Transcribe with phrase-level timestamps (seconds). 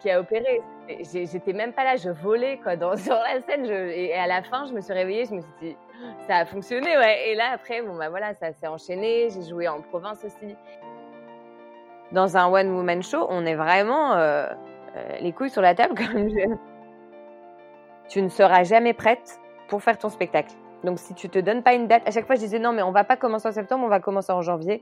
[0.00, 0.62] Qui, a opéré.
[1.02, 3.66] J'étais même pas là, je volais quoi, dans, sur la scène.
[3.66, 5.76] et à la fin, je me suis réveillée, je me suis dit,
[6.26, 7.28] ça a fonctionné, ouais.
[7.28, 9.28] Et là, après, bon, bah voilà, ça s'est enchaîné.
[9.30, 10.56] J'ai joué en province aussi.
[12.12, 14.46] Dans un one-woman show, on est vraiment euh,
[14.96, 15.94] euh, les couilles sur la table.
[16.12, 16.56] Comme je...
[18.08, 20.54] Tu ne seras jamais prête pour faire ton spectacle.
[20.84, 22.82] Donc, si tu te donnes pas une date, à chaque fois, je disais non, mais
[22.82, 24.80] on va pas commencer en septembre, on va commencer en janvier.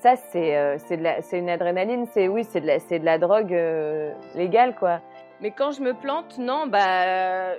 [0.00, 2.98] Ça, c'est euh, c'est de la- c'est une adrénaline, c'est oui, c'est de, la- c'est
[3.00, 5.00] de la drogue euh, légale, quoi.
[5.40, 7.54] Mais quand je me plante, non, bah, euh,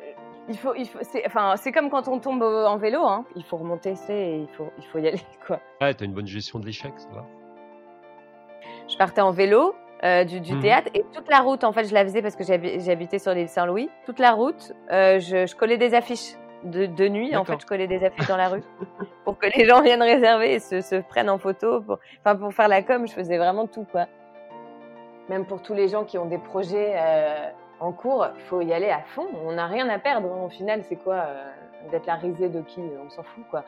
[0.47, 3.25] il faut, il faut, c'est, enfin, c'est comme quand on tombe en vélo, hein.
[3.35, 5.59] Il faut remonter, c'est, il faut, il faut y aller, quoi.
[5.81, 7.25] Ouais, t'as une bonne gestion de l'échec, ça va.
[8.87, 10.61] Je partais en vélo euh, du, du Mhm.
[10.61, 13.33] théâtre et toute la route, en fait, je la faisais parce que j'habi- j'habitais sur
[13.33, 13.89] l'île Saint-Louis.
[14.05, 17.35] Toute la route, euh, je, je collais des affiches de, de nuit.
[17.35, 18.63] En fait, je collais des affiches dans la rue
[19.25, 21.81] pour que les gens viennent réserver et se, se prennent en photo.
[21.81, 24.07] Pour, enfin, pour faire la com, je faisais vraiment tout, quoi.
[25.29, 28.73] Même pour tous les gens qui ont des projets euh, en cours, il faut y
[28.73, 29.27] aller à fond.
[29.45, 30.29] On n'a rien à perdre.
[30.43, 31.51] Au final, c'est quoi euh,
[31.91, 33.63] D'être la risée de qui On s'en fout, quoi.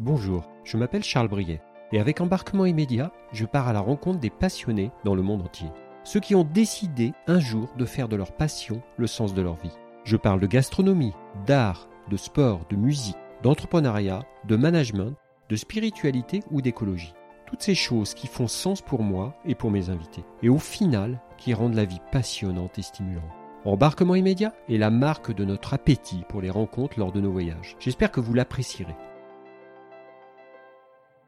[0.00, 1.60] Bonjour, je m'appelle Charles Briet
[1.92, 5.68] et avec embarquement immédiat, je pars à la rencontre des passionnés dans le monde entier.
[6.02, 9.56] Ceux qui ont décidé un jour de faire de leur passion le sens de leur
[9.56, 9.76] vie.
[10.04, 11.12] Je parle de gastronomie,
[11.46, 15.14] d'art, de sport, de musique, d'entrepreneuriat, de management,
[15.50, 17.14] de spiritualité ou d'écologie.
[17.46, 20.24] Toutes ces choses qui font sens pour moi et pour mes invités.
[20.42, 23.24] Et au final, qui rendent la vie passionnante et stimulante.
[23.66, 27.76] Embarquement immédiat est la marque de notre appétit pour les rencontres lors de nos voyages.
[27.78, 28.96] J'espère que vous l'apprécierez.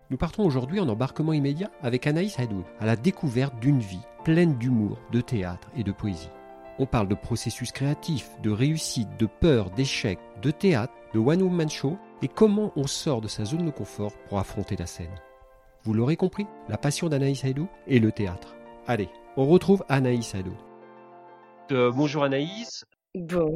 [0.09, 4.57] Nous partons aujourd'hui en embarquement immédiat avec Anaïs Hadoud à la découverte d'une vie pleine
[4.59, 6.31] d'humour, de théâtre et de poésie.
[6.79, 11.99] On parle de processus créatif, de réussite, de peur, d'échec, de théâtre, de one-woman show
[12.23, 15.15] et comment on sort de sa zone de confort pour affronter la scène.
[15.85, 18.55] Vous l'aurez compris, la passion d'Anaïs Hadoud est le théâtre.
[18.87, 20.55] Allez, on retrouve Anaïs Hadoud.
[21.73, 22.85] Euh, bonjour Anaïs.
[23.15, 23.55] Bonjour.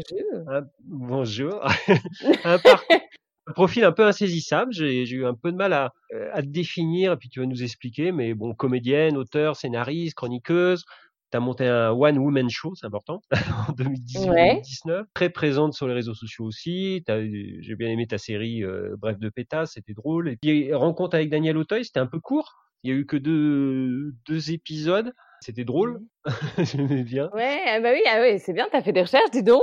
[0.49, 1.65] Un- bonjour.
[2.45, 3.01] un, parcours-
[3.47, 4.73] un profil un peu insaisissable.
[4.73, 7.47] J'ai eu un peu de mal à, euh, à te définir, et puis tu vas
[7.47, 8.13] nous expliquer.
[8.13, 10.85] Mais bon, comédienne, auteur, scénariste, chroniqueuse.
[11.33, 13.21] Tu as monté un One Woman Show, c'est important,
[13.69, 15.07] en 2018-2019.
[15.13, 17.03] Très présente sur les réseaux sociaux aussi.
[17.09, 20.29] J'ai bien aimé ta série euh, Bref de pétasse, c'était drôle.
[20.29, 22.55] Et puis, rencontre avec Daniel Auteuil, c'était un peu court.
[22.85, 25.13] Il y a eu que deux, deux épisodes.
[25.47, 26.01] C'était drôle.
[26.59, 27.31] J'aimais bien.
[27.33, 29.63] Ouais, ah bah oui, ah oui, c'est bien, t'as fait des recherches, dis donc.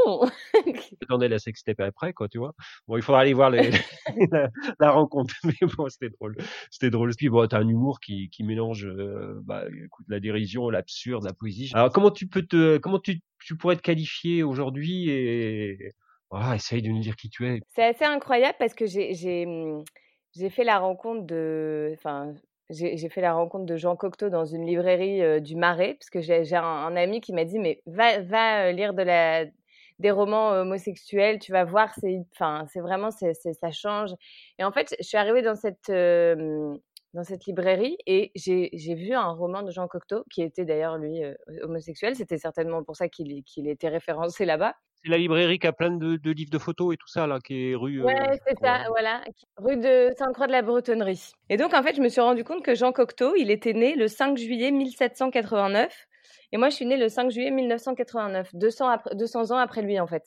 [1.01, 2.53] j'attendais la sextape après, quoi, tu vois.
[2.87, 3.69] Bon, il faudra aller voir les-
[4.31, 4.49] la,
[4.79, 6.37] la rencontre, mais bon, c'était drôle.
[6.71, 7.11] C'était drôle.
[7.17, 11.33] Puis bon, t'as un humour qui, qui mélange, euh, bah, écoute, la dérision, l'absurde, la
[11.33, 11.69] poésie.
[11.73, 15.91] Alors, comment tu peux te, comment tu, tu pourrais te qualifier aujourd'hui et,
[16.31, 17.59] voilà, essaye de nous dire qui tu es.
[17.75, 19.45] C'est assez incroyable parce que j'ai j'ai
[20.33, 22.33] j'ai fait la rencontre de enfin
[22.69, 26.55] j'ai fait la rencontre de Jean Cocteau dans une librairie du Marais parce que j'ai
[26.55, 32.79] un, ami qui m'a dit mais va lire des romans homosexuels, tu vas voir, c'est
[32.79, 34.11] vraiment ça change.
[34.59, 39.71] Et en fait, je suis arrivée dans cette librairie et j'ai vu un roman de
[39.71, 41.21] Jean Cocteau qui était d'ailleurs lui
[41.61, 42.15] homosexuel.
[42.15, 44.73] C'était certainement pour ça qu'il était référencé là-bas.
[45.03, 47.39] C'est la librairie qui a plein de, de livres de photos et tout ça, là,
[47.43, 48.01] qui est rue.
[48.01, 49.21] euh, Ouais, c'est ça, voilà,
[49.57, 51.31] rue de Sainte-Croix de la Bretonnerie.
[51.49, 53.95] Et donc, en fait, je me suis rendu compte que Jean Cocteau, il était né
[53.95, 56.07] le 5 juillet 1789.
[56.53, 59.99] Et moi, je suis née le 5 juillet 1989, 200, après, 200 ans après lui,
[59.99, 60.23] en fait.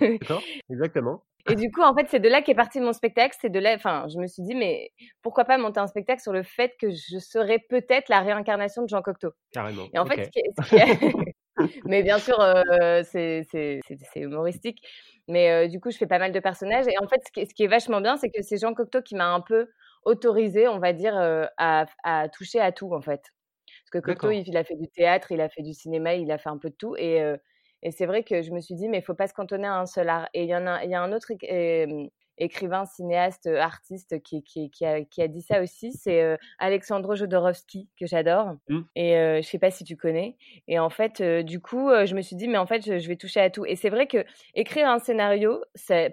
[0.00, 1.22] D'accord, exactement.
[1.50, 3.36] Et du coup, en fait, c'est de là qu'est parti mon spectacle.
[3.40, 4.90] C'est de là, enfin, je me suis dit, mais
[5.22, 8.88] pourquoi pas monter un spectacle sur le fait que je serais peut-être la réincarnation de
[8.88, 9.30] Jean Cocteau.
[9.52, 9.86] Carrément.
[9.92, 10.76] Et en fait, ce qui est- ce qui est-
[11.84, 13.42] mais bien sûr, euh, c'est
[14.16, 14.82] humoristique.
[15.28, 16.86] Mais euh, du coup, je fais pas mal de personnages.
[16.88, 18.74] Et en fait, ce qui est, ce qui est vachement bien, c'est que c'est Jean
[18.74, 19.68] Cocteau qui m'a un peu
[20.04, 23.22] autorisé, on va dire, euh, à, à toucher à tout, en fait.
[23.84, 26.30] Parce que Cocteau, il, il a fait du théâtre, il a fait du cinéma, il
[26.32, 26.96] a fait un peu de tout.
[26.96, 27.36] Et, euh,
[27.82, 29.76] et c'est vrai que je me suis dit, mais il faut pas se cantonner à
[29.78, 30.28] un seul art.
[30.34, 31.28] Et il y en a, y a un autre
[32.42, 36.36] écrivain, cinéaste, euh, artiste qui, qui, qui, a, qui a dit ça aussi, c'est euh,
[36.58, 38.54] Alexandre Jodorowsky, que j'adore.
[38.68, 38.80] Mm.
[38.96, 40.36] Et euh, je sais pas si tu connais.
[40.68, 42.98] Et en fait, euh, du coup, euh, je me suis dit, mais en fait, je,
[42.98, 43.64] je vais toucher à tout.
[43.66, 44.24] Et c'est vrai que
[44.54, 45.62] écrire un scénario,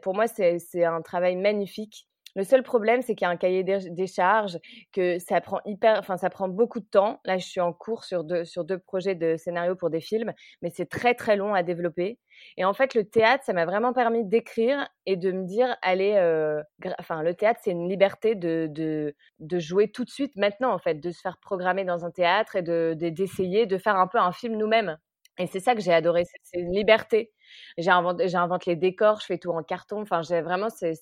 [0.01, 2.07] pour moi, c'est un travail magnifique.
[2.39, 4.59] Le seul problème, c'est qu'il y a un cahier des charges,
[4.93, 7.19] que ça prend hyper, enfin, ça prend beaucoup de temps.
[7.25, 10.31] Là, je suis en cours sur deux, sur deux projets de scénario pour des films,
[10.61, 12.17] mais c'est très, très long à développer.
[12.55, 16.13] Et en fait, le théâtre, ça m'a vraiment permis d'écrire et de me dire, allez,
[16.15, 20.79] euh, le théâtre, c'est une liberté de, de, de, jouer tout de suite maintenant, en
[20.79, 24.17] fait, de se faire programmer dans un théâtre et de, d'essayer de faire un peu
[24.17, 24.97] un film nous-mêmes.
[25.39, 27.33] Et c'est ça que j'ai adoré, c'est une liberté.
[27.77, 30.01] J'invente, les décors, je fais tout en carton.
[30.01, 30.93] Enfin, j'ai vraiment, c'est,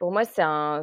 [0.00, 0.80] pour moi, c'est un,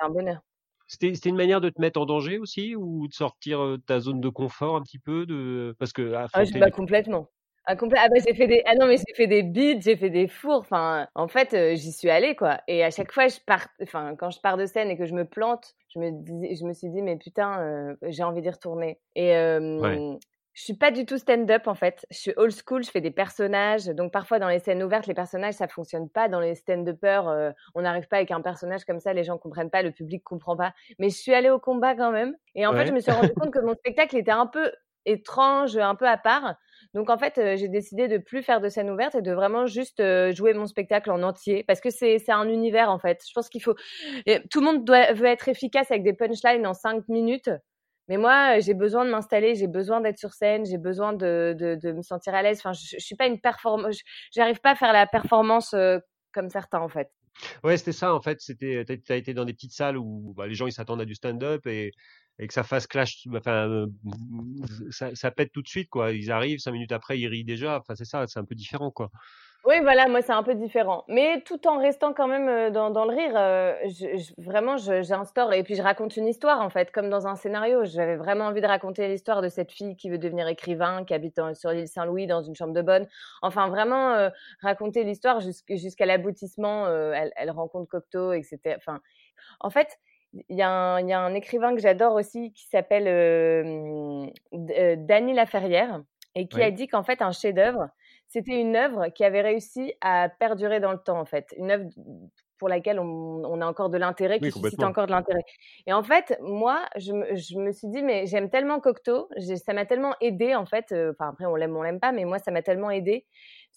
[0.00, 0.40] un bonheur.
[0.88, 4.20] C'était, une manière de te mettre en danger aussi ou de sortir de ta zone
[4.20, 7.28] de confort un petit peu de parce que ah, je, bah, complètement.
[7.66, 10.10] Ah, ah bah j'ai fait des ah non mais j'ai fait des beats, j'ai fait
[10.10, 10.58] des fours.
[10.58, 12.60] Enfin, en fait, j'y suis allée quoi.
[12.68, 13.66] Et à chaque fois, je pars.
[13.82, 16.64] Enfin, quand je pars de scène et que je me plante, je me dis, je
[16.64, 18.98] me suis dit mais putain, j'ai envie d'y retourner.
[19.14, 20.16] Et euh,
[20.54, 22.06] je suis pas du tout stand-up en fait.
[22.10, 23.86] Je suis old school, je fais des personnages.
[23.86, 26.28] Donc parfois dans les scènes ouvertes, les personnages ça fonctionne pas.
[26.28, 29.70] Dans les stand-uppers, euh, on n'arrive pas avec un personnage comme ça, les gens comprennent
[29.70, 30.72] pas, le public comprend pas.
[31.00, 32.36] Mais je suis allée au combat quand même.
[32.54, 34.70] Et en fait, je me suis rendu compte que mon spectacle était un peu
[35.06, 36.54] étrange, un peu à part.
[36.94, 39.66] Donc en fait, euh, j'ai décidé de plus faire de scène ouverte et de vraiment
[39.66, 43.22] juste euh, jouer mon spectacle en entier parce que c'est c'est un univers en fait.
[43.26, 43.74] Je pense qu'il faut
[44.50, 47.50] tout le monde doit veut être efficace avec des punchlines en cinq minutes.
[48.08, 51.74] Mais moi, j'ai besoin de m'installer, j'ai besoin d'être sur scène, j'ai besoin de, de,
[51.74, 52.58] de, me sentir à l'aise.
[52.58, 53.98] Enfin, je, je suis pas une performance,
[54.32, 55.98] j'arrive pas à faire la performance euh,
[56.32, 57.10] comme certains en fait.
[57.62, 58.40] Ouais, c'était ça en fait.
[58.40, 61.14] C'était, t'as été dans des petites salles où bah, les gens ils s'attendent à du
[61.14, 61.92] stand-up et,
[62.38, 63.86] que ça fasse clash, enfin, euh,
[64.90, 66.12] ça, ça, pète tout de suite quoi.
[66.12, 67.78] Ils arrivent cinq minutes après, ils rient déjà.
[67.78, 69.10] Enfin, c'est ça, c'est un peu différent quoi.
[69.66, 72.90] Oui, voilà, moi c'est un peu différent, mais tout en restant quand même euh, dans,
[72.90, 73.32] dans le rire.
[73.34, 77.26] Euh, je, je, vraiment, j'instaure et puis je raconte une histoire en fait, comme dans
[77.26, 77.82] un scénario.
[77.84, 81.40] J'avais vraiment envie de raconter l'histoire de cette fille qui veut devenir écrivain, qui habite
[81.54, 83.08] sur l'île Saint-Louis dans une chambre de bonne.
[83.40, 84.28] Enfin, vraiment euh,
[84.60, 86.86] raconter l'histoire jusqu'à l'aboutissement.
[86.86, 88.74] elle, elle, rencontre Cocteau, etc.
[88.76, 89.00] Enfin,
[89.60, 89.98] en fait,
[90.50, 93.04] il y, a un, y a un écrivain que j'adore aussi qui s'appelle
[94.52, 96.02] Dany Laferrière
[96.34, 97.88] et qui a dit qu'en fait un chef-d'œuvre
[98.34, 101.54] c'était une œuvre qui avait réussi à perdurer dans le temps, en fait.
[101.56, 101.88] Une œuvre
[102.58, 105.44] pour laquelle on, a encore de l'intérêt, qui suscite encore de l'intérêt.
[105.86, 109.28] Et en fait, moi, je, me suis dit, mais j'aime tellement Cocteau,
[109.64, 110.90] ça m'a tellement aidé, en fait.
[110.90, 113.24] Euh, enfin, après, on l'aime, on l'aime pas, mais moi, ça m'a tellement aidé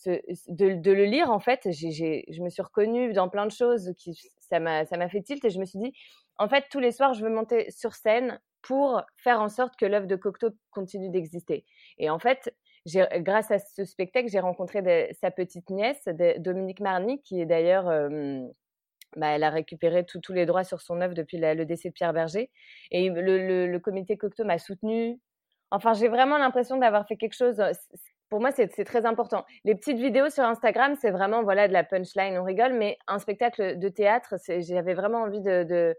[0.07, 1.62] de, le lire, en fait.
[1.65, 5.60] je me suis reconnue dans plein de choses, qui, ça m'a fait tilt, et je
[5.60, 5.94] me suis dit,
[6.39, 9.86] en fait, tous les soirs, je veux monter sur scène pour faire en sorte que
[9.86, 11.63] l'œuvre de Cocteau continue d'exister.
[12.00, 12.51] Et en fait,
[13.18, 16.07] grâce à ce spectacle, j'ai rencontré sa petite nièce,
[16.39, 17.86] Dominique Marny, qui est d'ailleurs,
[19.16, 22.13] bah, elle a récupéré tous les droits sur son œuvre depuis le décès de Pierre
[22.13, 22.50] Berger.
[22.92, 25.19] Et le, comité Cocteau m'a soutenue.
[25.72, 27.62] Enfin, j'ai vraiment l'impression d'avoir fait quelque chose.
[28.30, 29.45] Pour moi, c'est très important.
[29.63, 33.19] Les petites vidéos sur Instagram, c'est vraiment voilà de la punchline, on rigole, mais un
[33.19, 35.95] spectacle de théâtre, j'avais vraiment envie de,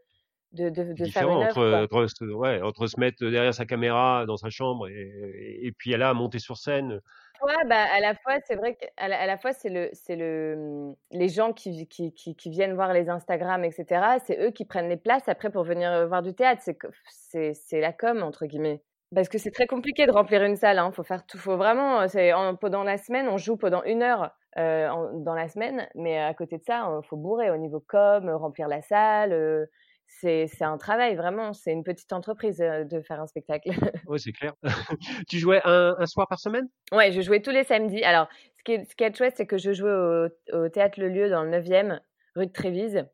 [0.53, 4.51] de, de faire une entre, entre, ouais, entre, se mettre derrière sa caméra dans sa
[4.51, 7.01] chambre et, et puis elle a monter sur scène.
[7.43, 10.17] Ouais, bah, à la fois, c'est vrai qu'à la, à la fois, c'est le, c'est
[10.17, 14.19] le, mmh, les gens qui, qui, qui, qui, viennent voir les Instagram, etc.
[14.25, 16.63] C'est eux qui prennent les places après pour venir euh, voir du théâtre.
[16.65, 16.79] C'est,
[17.09, 18.83] c'est, c'est la com, entre guillemets.
[19.15, 20.79] Parce que c'est très compliqué de remplir une salle.
[20.79, 20.91] Hein.
[20.93, 21.39] Faut faire tout.
[21.39, 22.01] Faut vraiment.
[22.01, 25.89] Euh, c'est en, pendant la semaine, on joue pendant une heure euh, dans la semaine,
[25.95, 29.33] mais à côté de ça, il faut bourrer au niveau com, remplir la salle.
[29.33, 29.67] Euh,
[30.09, 31.53] c'est un travail, vraiment.
[31.53, 33.71] C'est une petite entreprise de faire un spectacle.
[34.09, 34.55] oui, c'est clair.
[35.29, 36.69] tu jouais un, un, soir par semaine?
[36.93, 38.03] Ouais, je jouais tous les samedis.
[38.03, 40.99] Alors, ce qui est, ce qui est chouette, c'est que je jouais au, au, théâtre
[41.01, 42.01] Le Lieu dans le 9e,
[42.35, 43.05] rue de Trévise.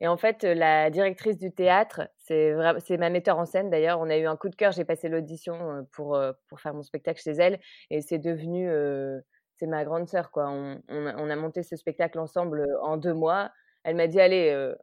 [0.00, 3.98] Et en fait, la directrice du théâtre, c'est ma metteur en scène d'ailleurs.
[4.00, 4.72] On a eu un coup de cœur.
[4.72, 7.60] J'ai passé l'audition pour, pour faire mon spectacle chez elle.
[7.90, 8.70] Et c'est devenu.
[9.56, 10.48] c'est ma grande sœur, quoi.
[10.48, 13.50] On, on, on, a monté ce spectacle ensemble en deux mois.
[13.84, 14.74] Elle m'a dit Allez,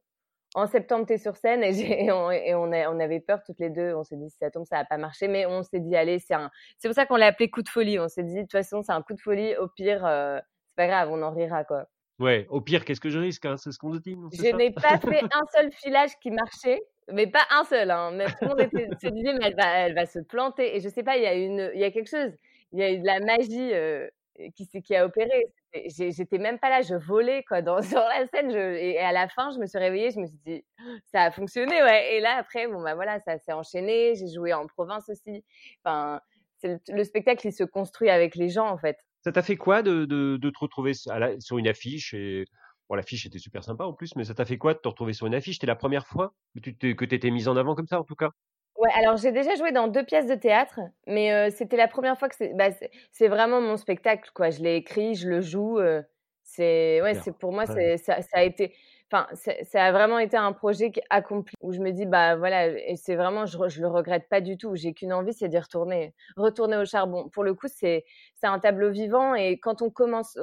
[0.57, 3.69] en septembre, tu es sur scène et, on, et on, on, avait peur toutes les
[3.69, 3.93] deux.
[3.93, 5.27] On s'est dit, si ça tombe, ça va pas marcher.
[5.27, 6.49] Mais on s'est dit, allez, c'est un.
[6.79, 7.99] C'est pour ça qu'on l'a appelé coup de folie.
[7.99, 9.55] On s'est dit, de toute façon, c'est un coup de folie.
[9.57, 11.85] Au pire, euh, c'est pas grave, on en rira, quoi.
[12.17, 14.17] Ouais, au pire, qu'est-ce que je risque hein C'est ce qu'on dit.
[14.33, 16.81] Je n'ai pas fait un seul filage qui marchait,
[17.13, 17.91] mais pas un seul.
[17.91, 18.11] Hein.
[18.15, 20.75] Mais tout le monde était, se disait, mais elle va, elle va se planter.
[20.75, 22.33] Et je sais pas, il y a une, il y a quelque chose.
[22.71, 24.07] Il y a eu de la magie euh,
[24.55, 28.51] qui, qui a opéré j'étais même pas là, je volais quoi dans, sur la scène.
[28.51, 30.65] Et à la fin, je me suis réveillée, je me suis dit,
[31.11, 32.15] ça a fonctionné, ouais.
[32.15, 34.15] Et là, après, bon bah voilà, ça s'est enchaîné.
[34.15, 35.43] J'ai joué en province aussi.
[35.83, 36.21] Enfin,
[36.63, 38.97] le, le, spectacle, il se construit avec les gens en fait.
[39.23, 42.45] Ça t'a fait quoi de, de, te retrouver sur une affiche et
[42.89, 45.13] bon, l'affiche était super sympa en plus, mais ça t'a fait quoi de te retrouver
[45.13, 45.55] sur une affiche?
[45.55, 48.31] C'était la première fois que tu t'étais mise en avant comme ça en tout cas?
[48.77, 52.17] Ouais, alors j'ai déjà joué dans deux pièces de théâtre, mais euh, c'était la première
[52.19, 52.69] fois que c'est bah,
[53.11, 54.51] c'est vraiment mon spectacle quoi.
[54.51, 55.79] Je l'ai écrit, je le joue.
[55.79, 56.03] Euh,
[56.43, 58.73] c'est ouais, c'est pour moi c'est ça, ça, a été.
[59.11, 59.27] enfin,
[59.63, 63.15] ça a vraiment été un projet accompli où je me dis, bah voilà, et c'est
[63.15, 64.75] vraiment, je, je le regrette pas du tout.
[64.75, 67.29] J'ai qu'une envie, c'est d'y retourner, retourner au charbon.
[67.29, 68.05] Pour le coup, c'est
[68.35, 70.37] c'est un tableau vivant et quand on commence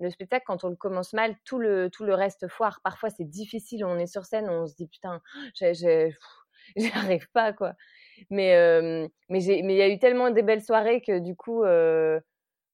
[0.00, 2.80] le spectacle, quand on le commence mal, tout le tout le reste foire.
[2.84, 3.84] Parfois, c'est difficile.
[3.84, 5.20] On est sur scène, on se dit putain,
[6.76, 7.74] j'y arrive pas quoi.
[8.30, 8.54] Mais
[9.28, 11.64] mais j'ai mais il y a eu tellement des belles soirées que du coup.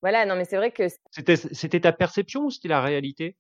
[0.04, 0.82] Voilà, non, mais c'est vrai que.
[1.12, 3.38] C'était ta perception ou c'était la réalité?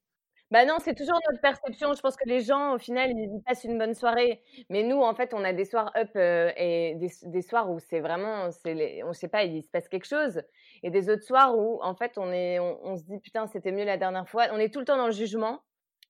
[0.50, 1.92] Bah non, c'est toujours notre perception.
[1.92, 4.40] Je pense que les gens, au final, ils passent une bonne soirée.
[4.70, 7.80] Mais nous, en fait, on a des soirs up euh, et des, des, soirs où
[7.80, 10.40] c'est vraiment, c'est on sait pas, il se passe quelque chose.
[10.82, 13.84] Et des autres soirs où, en fait, on, est, on, se dit, putain, c'était mieux
[13.84, 14.46] la dernière fois.
[14.52, 15.60] On est tout le temps dans le jugement.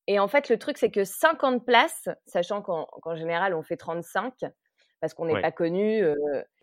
[0.06, 4.34] Et en fait, le truc, c'est que 50 places, sachant qu'en général, on fait 35,
[5.00, 6.02] parce qu'on n'est pas connu.
[6.02, 6.14] Euh,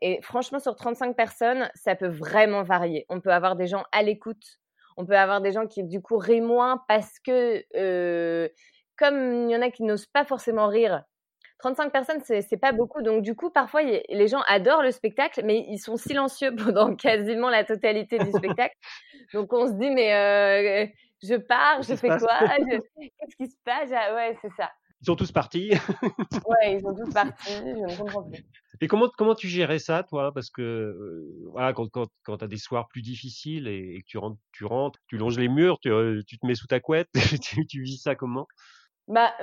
[0.02, 3.06] et franchement, sur 35 personnes, ça peut vraiment varier.
[3.10, 4.60] On peut avoir des gens à l'écoute
[4.98, 8.48] on peut avoir des gens qui, du coup, rient moins parce que, euh,
[8.98, 11.04] comme il y en a qui n'osent pas forcément rire,
[11.60, 13.02] 35 personnes, c'est pas beaucoup.
[13.02, 17.50] Donc, du coup, parfois, les gens adorent le spectacle, mais ils sont silencieux pendant quasiment
[17.50, 18.76] la totalité du spectacle.
[19.34, 20.88] Donc, on se dit, mais euh,
[21.24, 22.40] je pars, je fais quoi?
[22.48, 23.90] Qu'est-ce qui se passe?
[23.94, 24.72] Ah, Ouais, c'est ça.
[25.02, 25.72] Ils sont tous partis.
[26.46, 27.54] ouais, ils sont tous partis.
[27.54, 28.46] Je ne comprends plus.
[28.82, 30.32] Et comment, comment tu gérais ça, toi?
[30.34, 34.18] Parce que voilà, quand, quand, quand tu as des soirs plus difficiles et, que tu
[34.18, 35.90] rentres, tu rentres, tu longes les murs, tu,
[36.28, 37.10] tu te mets sous ta couette,
[37.44, 38.48] tu, tu vis ça comment?
[39.08, 39.34] Bah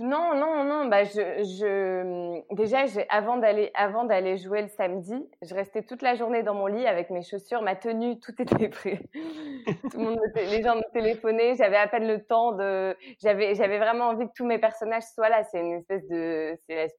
[0.00, 0.86] non, non, non.
[0.86, 2.02] Bah, je, je...
[2.02, 6.54] Mmh, déjà, avant d'aller, avant d'aller jouer le samedi, je restais toute la journée dans
[6.54, 9.00] mon lit avec mes chaussures, ma tenue, tout était prêt.
[9.90, 11.54] tout le monde les gens me téléphonaient.
[11.54, 12.96] J'avais à peine le temps de.
[13.22, 15.44] J'avais, j'avais vraiment envie que tous mes personnages soient là.
[15.44, 16.90] C'est une espèce de, c'est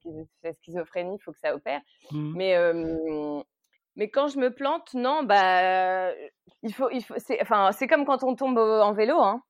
[0.42, 1.16] la, schizophrénie.
[1.18, 1.80] Il faut que ça opère.
[2.12, 2.32] Mmh.
[2.36, 2.56] Mais
[3.96, 6.12] mais quand je me plante, non, bah,
[6.62, 7.14] il faut, il faut.
[7.16, 9.42] C'est, enfin, c'est comme quand on tombe en vélo, hein.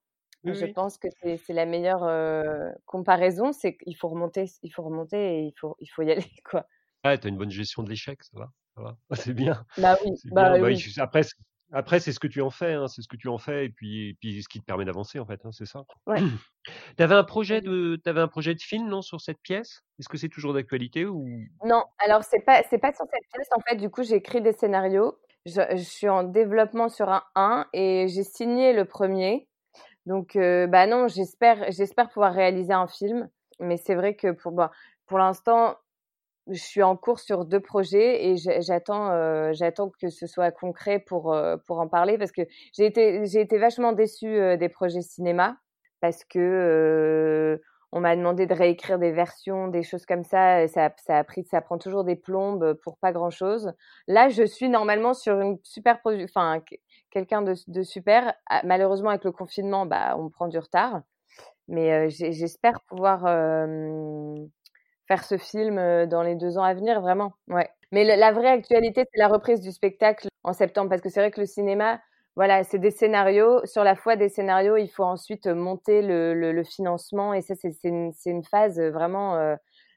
[0.55, 5.43] Je pense que c'est la meilleure comparaison, c'est qu'il faut remonter, il faut remonter et
[5.43, 6.67] il faut, il faut y aller, quoi.
[7.03, 8.97] Ah, tu as une bonne gestion de l'échec, ça va, ça va.
[9.17, 9.65] C'est bien.
[9.79, 11.23] Bah oui, bah, bah Après,
[11.73, 13.69] après c'est ce que tu en fais, hein, c'est ce que tu en fais et
[13.69, 15.85] puis, et puis ce qui te permet d'avancer, en fait, hein, c'est ça.
[16.07, 16.17] Ouais.
[16.97, 19.83] tu avais un projet de, avais un projet de film, non, sur cette pièce?
[19.99, 21.27] Est-ce que c'est toujours d'actualité ou?
[21.65, 23.49] Non, alors c'est pas, c'est pas sur cette pièce.
[23.57, 25.17] En fait, du coup, j'écris des scénarios.
[25.45, 29.49] Je, je, suis en développement sur un 1 et j'ai signé le premier.
[30.07, 33.29] Donc, euh, bah non, j'espère, pouvoir réaliser un film.
[33.61, 34.71] Mais c'est vrai que pour, bah,
[35.07, 35.77] pour l'instant,
[36.49, 41.01] je suis en cours sur deux projets et j'attends, euh, j'attends que ce soit concret
[41.01, 45.03] pour, euh, pour en parler parce que j'ai été, j'ai été vachement déçue des projets
[45.03, 45.57] cinéma
[46.01, 47.61] parce que
[47.93, 50.63] on m'a demandé de réécrire des versions, des choses comme ça.
[50.63, 53.73] Et ça, ça a pris, ça prend toujours des plombes pour pas grand chose.
[54.07, 56.61] Là, je suis normalement sur une super enfin,
[57.17, 58.35] quelqu'un de, super.
[58.47, 61.01] Ah, malheureusement, avec le confinement, bah, on prend du retard.
[61.67, 63.27] Mais euh, j'espère pouvoir
[65.09, 67.33] faire ce film euh, dans les deux ans à venir, vraiment.
[67.49, 67.69] Ouais.
[67.91, 71.31] Mais la, vraie actualité, c'est la reprise du spectacle en septembre, parce que c'est vrai
[71.31, 72.01] que le cinéma,
[72.35, 73.65] voilà, c'est des scénarios.
[73.65, 78.13] Sur la foi des scénarios, il faut ensuite monter le, financement, et ça, c'est une,
[78.27, 79.57] une, phase vraiment euh,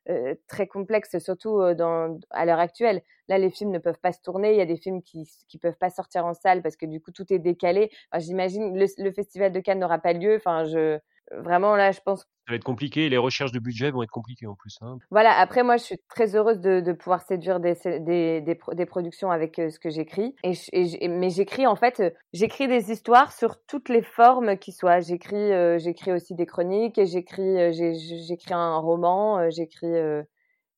[0.10, 3.02] euh, très complexe, surtout à l'heure actuelle.
[3.28, 4.52] Là, les films ne peuvent pas se tourner.
[4.52, 7.02] Il y a des films qui ne peuvent pas sortir en salle parce que du
[7.02, 7.92] coup, tout est décalé.
[8.18, 10.36] J'imagine le, le festival de Cannes n'aura pas lieu.
[10.36, 11.00] Enfin, je,
[11.32, 13.10] vraiment, là, je pense ça va être compliqué.
[13.10, 14.80] Les recherches de budget vont être compliquées en plus.
[14.82, 14.98] Hein.
[15.12, 15.38] Voilà.
[15.38, 19.30] Après, moi, je suis très heureuse de, de pouvoir séduire des, des, des, des productions
[19.30, 20.36] avec euh, ce que j'écris.
[20.44, 24.72] Et, et mais j'écris en fait, euh, j'écris des histoires sur toutes les formes qui
[24.72, 25.00] soient.
[25.00, 26.98] J'écris, euh, j'écris aussi des chroniques.
[26.98, 29.48] Et j'écris, j'écris un roman.
[29.52, 29.94] j'écris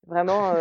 [0.08, 0.54] vraiment,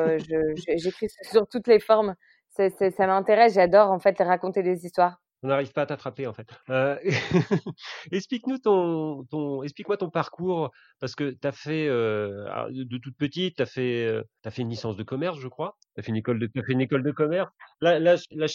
[0.77, 2.15] j'écris sur toutes les formes.
[2.51, 3.55] ça m'intéresse.
[3.55, 6.47] J'adore en fait raconter des histoires on n'arrive pas à t'attraper en fait.
[6.69, 6.97] Euh,
[8.13, 10.71] explique-nous ton, explique-moi ton parcours
[11.01, 14.71] parce que tu as fait euh, de toute petite, tu as fait, euh, fait une
[14.71, 15.77] licence de commerce, je crois.
[15.95, 17.51] Tu as fait une école de, fait une école de commerce.
[17.81, 18.47] Là, là, là,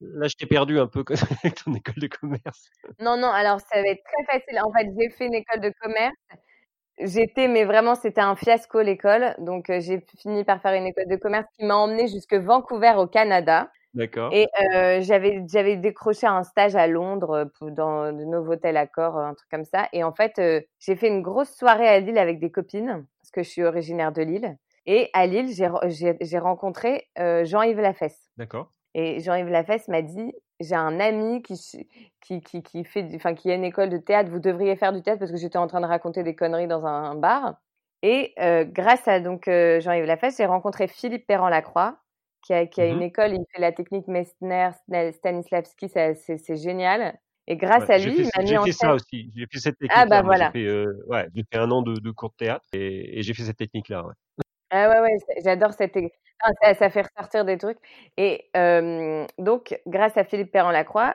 [0.00, 1.04] là, je t'ai perdu un peu
[1.42, 2.68] avec ton école de commerce.
[2.98, 3.28] Non, non.
[3.28, 4.60] Alors ça va être très facile.
[4.64, 6.16] En fait, j'ai fait une école de commerce.
[6.98, 9.34] J'étais, mais vraiment, c'était un fiasco l'école.
[9.38, 13.08] Donc, j'ai fini par faire une école de commerce qui m'a emmenée jusque Vancouver au
[13.08, 13.68] Canada.
[13.94, 14.30] D'accord.
[14.32, 19.48] Et euh, j'avais j'avais décroché un stage à Londres dans de Novotel Accor, un truc
[19.48, 19.88] comme ça.
[19.92, 23.30] Et en fait, euh, j'ai fait une grosse soirée à Lille avec des copines parce
[23.32, 24.56] que je suis originaire de Lille.
[24.86, 28.30] Et à Lille, j'ai rencontré euh, Jean-Yves Lafesse.
[28.36, 28.72] D'accord.
[28.94, 31.54] Et Jean-Yves Lafesse m'a dit j'ai un ami qui,
[32.20, 34.30] qui, qui, qui fait, enfin, qui a une école de théâtre.
[34.30, 36.84] Vous devriez faire du théâtre parce que j'étais en train de raconter des conneries dans
[36.84, 37.54] un, bar.
[38.02, 38.34] Et
[38.72, 41.96] grâce à donc Jean-Yves Lafesse, j'ai rencontré Philippe Perrand-Lacroix,
[42.44, 44.70] qui a, qui a une mmh école, il fait la technique Messner,
[45.12, 47.18] Stanislavski, c'est génial.
[47.46, 49.30] Et grâce à lui, il m'a mis J'ai fait ça aussi.
[49.36, 49.92] J'ai fait cette technique.
[49.94, 50.50] Ah bah voilà.
[50.54, 53.34] J'ai fait, ouais, j'ai fait un an de, de cours de théâtre et, et j'ai
[53.34, 54.04] fait cette technique-là.
[54.04, 54.14] Ouais.
[54.70, 55.96] Ah ouais, ouais, j'adore cette.
[56.62, 57.78] ça, ça, fait ressortir des trucs.
[58.16, 58.50] Et
[59.38, 61.12] donc, grâce à Philippe Perrin-Lacroix,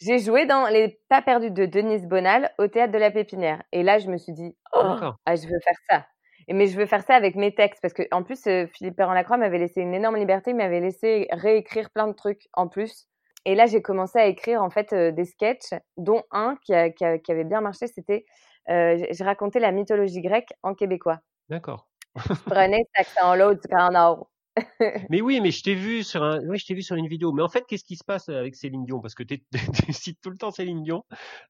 [0.00, 3.62] j'ai joué dans Les Pas perdus de Denise Bonal au théâtre de la Pépinière.
[3.70, 6.06] Et là, je me suis dit, oh, ah, je veux faire ça.
[6.48, 9.58] Mais je veux faire ça avec mes textes parce que en plus, Philippe Perrin-Lacroix m'avait
[9.58, 13.08] laissé une énorme liberté, il m'avait laissé réécrire plein de trucs en plus.
[13.44, 17.44] Et là, j'ai commencé à écrire en fait des sketchs, dont un qui, qui, avait
[17.44, 18.24] bien marché, c'était
[18.68, 21.20] je racontais la mythologie grecque en québécois.
[21.48, 21.88] D'accord.
[22.46, 24.28] Prenez cet accent l'autre du Nord.
[25.10, 27.32] mais oui, mais je t'ai vu sur un, oui, je t'ai vu sur une vidéo.
[27.32, 29.00] Mais en fait, qu'est-ce qui se passe avec Céline Dion?
[29.00, 29.40] Parce que tu
[29.92, 31.04] cites tout le temps Céline Dion,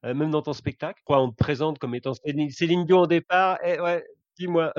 [0.05, 1.01] euh, même dans ton spectacle.
[1.05, 3.59] Quoi, on te présente comme étant Céline, Dion au départ.
[3.63, 4.03] Ouais,
[4.37, 4.73] dis-moi.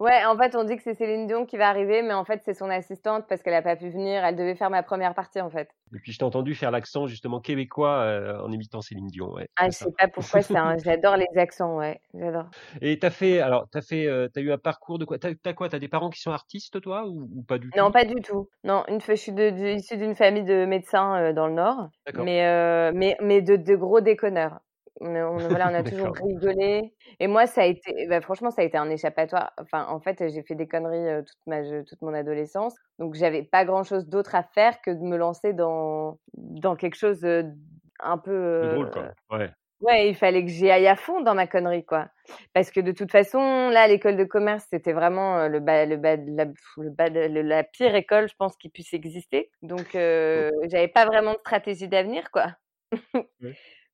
[0.00, 2.40] Ouais, en fait, on dit que c'est Céline Dion qui va arriver, mais en fait,
[2.42, 4.24] c'est son assistante parce qu'elle n'a pas pu venir.
[4.24, 5.68] Elle devait faire ma première partie, en fait.
[5.94, 9.30] Et puis, je t'ai entendu faire l'accent, justement, québécois euh, en imitant Céline Dion.
[9.34, 10.78] Ouais, ah, je sais pas pourquoi, un...
[10.78, 12.46] j'adore les accents, ouais, j'adore.
[12.80, 15.18] Et t'as fait, alors, t'as fait, euh, t'as eu un parcours de quoi?
[15.18, 15.68] T'as as quoi?
[15.68, 17.78] T'as des parents qui sont artistes, toi, ou, pas du tout?
[17.78, 18.48] Non, pas du tout.
[18.64, 21.90] Non, une fois, je suis de, issue d'une famille de médecins euh, dans le Nord,
[22.14, 24.60] mais, mais, mais de, de gros déconneurs.
[25.00, 26.92] On a, voilà, on a toujours rigolé.
[27.18, 29.52] Et moi, ça a été, bah, franchement, ça a été un échappatoire.
[29.60, 32.74] Enfin, en fait, j'ai fait des conneries toute, ma, toute mon adolescence.
[32.98, 36.96] Donc, j'avais pas grand chose d'autre à faire que de me lancer dans, dans quelque
[36.96, 38.70] chose un peu.
[38.74, 39.10] drôle, quoi.
[39.30, 39.50] Ouais.
[39.80, 42.08] Ouais, il fallait que j'y aille à fond dans ma connerie, quoi.
[42.52, 46.16] Parce que de toute façon, là, l'école de commerce, c'était vraiment le bas, le bas,
[46.16, 46.44] la,
[46.76, 49.50] le bas la pire école, je pense, qui puisse exister.
[49.62, 52.48] Donc, euh, j'avais pas vraiment de stratégie d'avenir, quoi.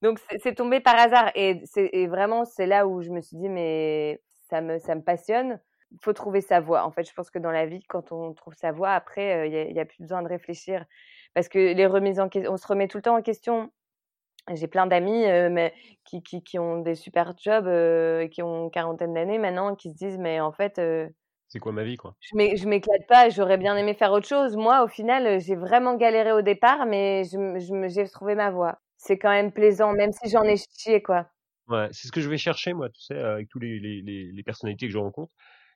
[0.02, 3.48] Donc c'est tombé par hasard et, et vraiment c'est là où je me suis dit
[3.48, 5.60] mais ça me ça me passionne.
[5.92, 6.84] Il faut trouver sa voie.
[6.84, 9.72] En fait, je pense que dans la vie, quand on trouve sa voie, après, il
[9.72, 10.84] n'y a, a, plus besoin de réfléchir
[11.32, 13.70] parce que les remises en question, on se remet tout le temps en question.
[14.52, 15.74] J'ai plein d'amis mais
[16.04, 19.90] qui, qui, qui, ont des super jobs et qui ont une quarantaine d'années maintenant, qui
[19.90, 20.80] se disent mais en fait
[21.48, 22.14] c'est quoi ma vie quoi?
[22.20, 24.56] Je m'éclate pas, j'aurais bien aimé faire autre chose.
[24.56, 29.30] Moi, au final, j'ai vraiment galéré au départ, mais j'ai trouvé ma voie c'est quand
[29.30, 31.28] même plaisant, même si j'en ai chié, quoi.
[31.68, 34.42] Ouais, c'est ce que je vais chercher, moi, tu sais, avec tous les, les, les,
[34.42, 35.32] personnalités que je rencontre.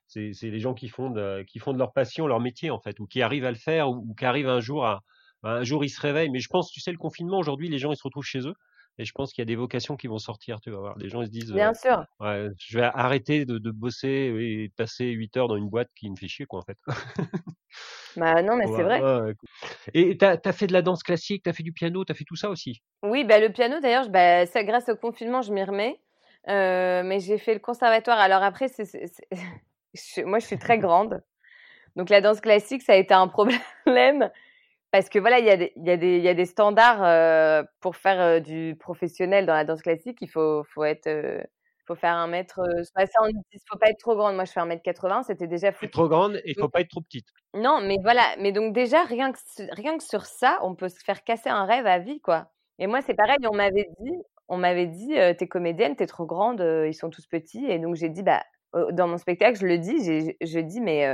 [0.06, 2.98] C'est les gens qui font, de, qui font de leur passion leur métier, en fait,
[3.00, 5.00] ou qui arrivent à le faire, ou, qui arrivent un jour à.
[5.42, 6.30] Un jour, ils se réveillent.
[6.30, 8.54] Mais je pense, tu sais, le confinement, aujourd'hui, les gens, ils se retrouvent chez eux.
[8.98, 10.98] Et je pense qu'il y a des vocations qui vont sortir, tu vas voir.
[10.98, 11.52] Les gens, ils se disent.
[11.52, 12.04] Bien sûr.
[12.20, 15.88] Ouais, je vais arrêter de, de bosser et de passer 8 heures dans une boîte
[15.96, 16.78] qui me fait chier, quoi, en fait.
[18.16, 19.00] Bah non, mais c'est vrai.
[19.94, 22.14] Et tu as, fait de la danse classique, tu as fait du piano, tu as
[22.14, 22.82] fait tout ça aussi?
[23.02, 26.00] Oui, bah, le piano d'ailleurs, bah, ça, grâce au confinement, je m'y remets.
[26.48, 28.18] Euh, mais j'ai fait le conservatoire.
[28.18, 28.66] Alors après,
[30.24, 31.22] moi, je suis très grande.
[31.96, 34.30] Donc la danse classique, ça a été un problème.
[34.90, 37.62] Parce que voilà, il y, a des, y, a des, y a des standards euh,
[37.80, 40.18] pour faire euh, du professionnel dans la danse classique.
[40.20, 41.08] Il faut, faut être
[41.90, 42.60] faut faire un mètre.
[42.60, 42.82] Euh,
[43.68, 44.36] faut pas être trop grande.
[44.36, 45.86] Moi, je fais un mètre 80, c'était déjà fou.
[45.88, 47.26] Trop grande et il faut pas être trop petite.
[47.54, 48.22] Non, mais voilà.
[48.38, 49.38] Mais donc déjà, rien que,
[49.74, 52.52] rien que sur ça, on peut se faire casser un rêve à vie, quoi.
[52.78, 53.38] Et moi, c'est pareil.
[53.50, 54.12] On m'avait dit,
[54.48, 57.66] on m'avait dit, «Euh, t'es comédienne, t'es trop grande, euh, ils sont tous petits.
[57.66, 58.42] Et donc j'ai dit, bah,
[58.92, 61.12] dans mon spectacle, je le dis, je dis, mais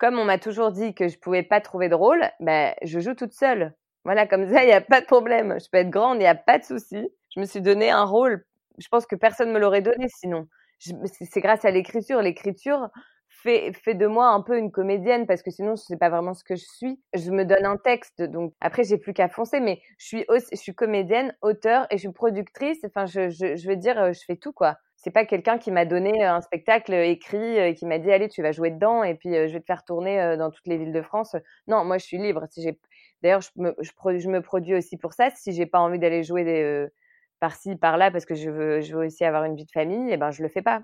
[0.00, 3.14] comme on m'a toujours dit que je pouvais pas trouver de rôle, bah, je joue
[3.14, 3.74] toute seule.
[4.04, 5.58] Voilà, comme ça, il n'y a pas de problème.
[5.62, 7.08] Je peux être grande, il n'y a pas de souci.
[7.34, 8.44] Je me suis donné un rôle
[8.80, 10.46] je pense que personne me l'aurait donné sinon.
[10.78, 12.22] C'est grâce à l'écriture.
[12.22, 12.88] L'écriture
[13.28, 16.34] fait, fait de moi un peu une comédienne parce que sinon, ce n'est pas vraiment
[16.34, 17.00] ce que je suis.
[17.14, 20.56] Je me donne un texte, donc après, j'ai plus qu'à foncer, mais je suis, je
[20.56, 22.78] suis comédienne, auteur et je suis productrice.
[22.84, 24.76] Enfin, je, je, je veux dire, je fais tout, quoi.
[25.02, 28.42] C'est pas quelqu'un qui m'a donné un spectacle écrit et qui m'a dit allez tu
[28.42, 30.76] vas jouer dedans et puis euh, je vais te faire tourner euh, dans toutes les
[30.76, 31.36] villes de France.
[31.66, 32.44] Non, moi je suis libre.
[32.50, 32.78] Si j'ai
[33.22, 35.30] d'ailleurs je me, je, je, me produis aussi pour ça.
[35.30, 36.86] Si j'ai pas envie d'aller jouer des,
[37.40, 40.16] par-ci, par-là, parce que je veux, je veux aussi avoir une vie de famille, et
[40.16, 40.82] ben je le fais pas.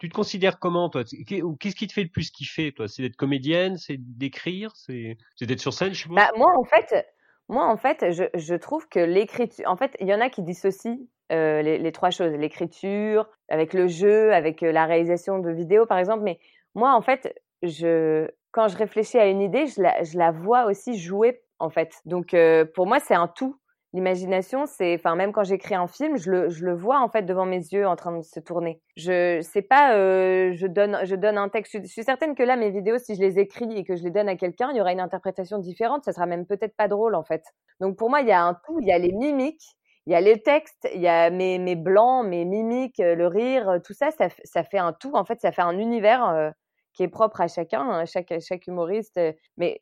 [0.00, 1.04] Tu te considères comment, toi?
[1.04, 2.88] Qu'est-ce qui te fait le plus kiffer, toi?
[2.88, 6.16] C'est d'être comédienne, c'est d'écrire, c'est d'être sur scène, je suppose?
[6.16, 7.06] Bah, Moi, en fait,
[7.48, 10.42] moi, en fait, je, je trouve que l'écriture, en fait, il y en a qui
[10.42, 10.98] dissocient
[11.30, 15.98] euh, les, trois choses, l'écriture, avec le jeu, avec euh, la réalisation de vidéos, par
[15.98, 16.22] exemple.
[16.22, 16.38] Mais
[16.74, 20.64] moi, en fait, je, quand je réfléchis à une idée, je la, je la vois
[20.66, 22.00] aussi jouer, en fait.
[22.04, 23.56] Donc, euh, pour moi, c'est un tout.
[23.92, 27.22] L'imagination, c'est, enfin, même quand j'écris un film, je le, je le vois en fait
[27.22, 28.80] devant mes yeux en train de se tourner.
[28.96, 31.76] Je sais pas, je donne, je donne un texte.
[31.76, 34.12] Je, suis certaine que là, mes vidéos, si je les écris et que je les
[34.12, 36.04] donne à quelqu'un, il y aura une interprétation différente.
[36.04, 37.42] Ça sera même peut-être pas drôle en fait.
[37.80, 38.78] Donc pour moi, il y a un tout.
[38.80, 41.76] Il y a les mimiques, il y a les textes, il y a mes, mes
[41.76, 45.12] blancs, mes mimiques, le rire, tout ça, ça, ça fait un tout.
[45.14, 46.50] En fait, ça fait un univers euh,
[46.94, 49.20] qui est propre à chacun, hein, chaque, chaque humoriste.
[49.56, 49.78] Mais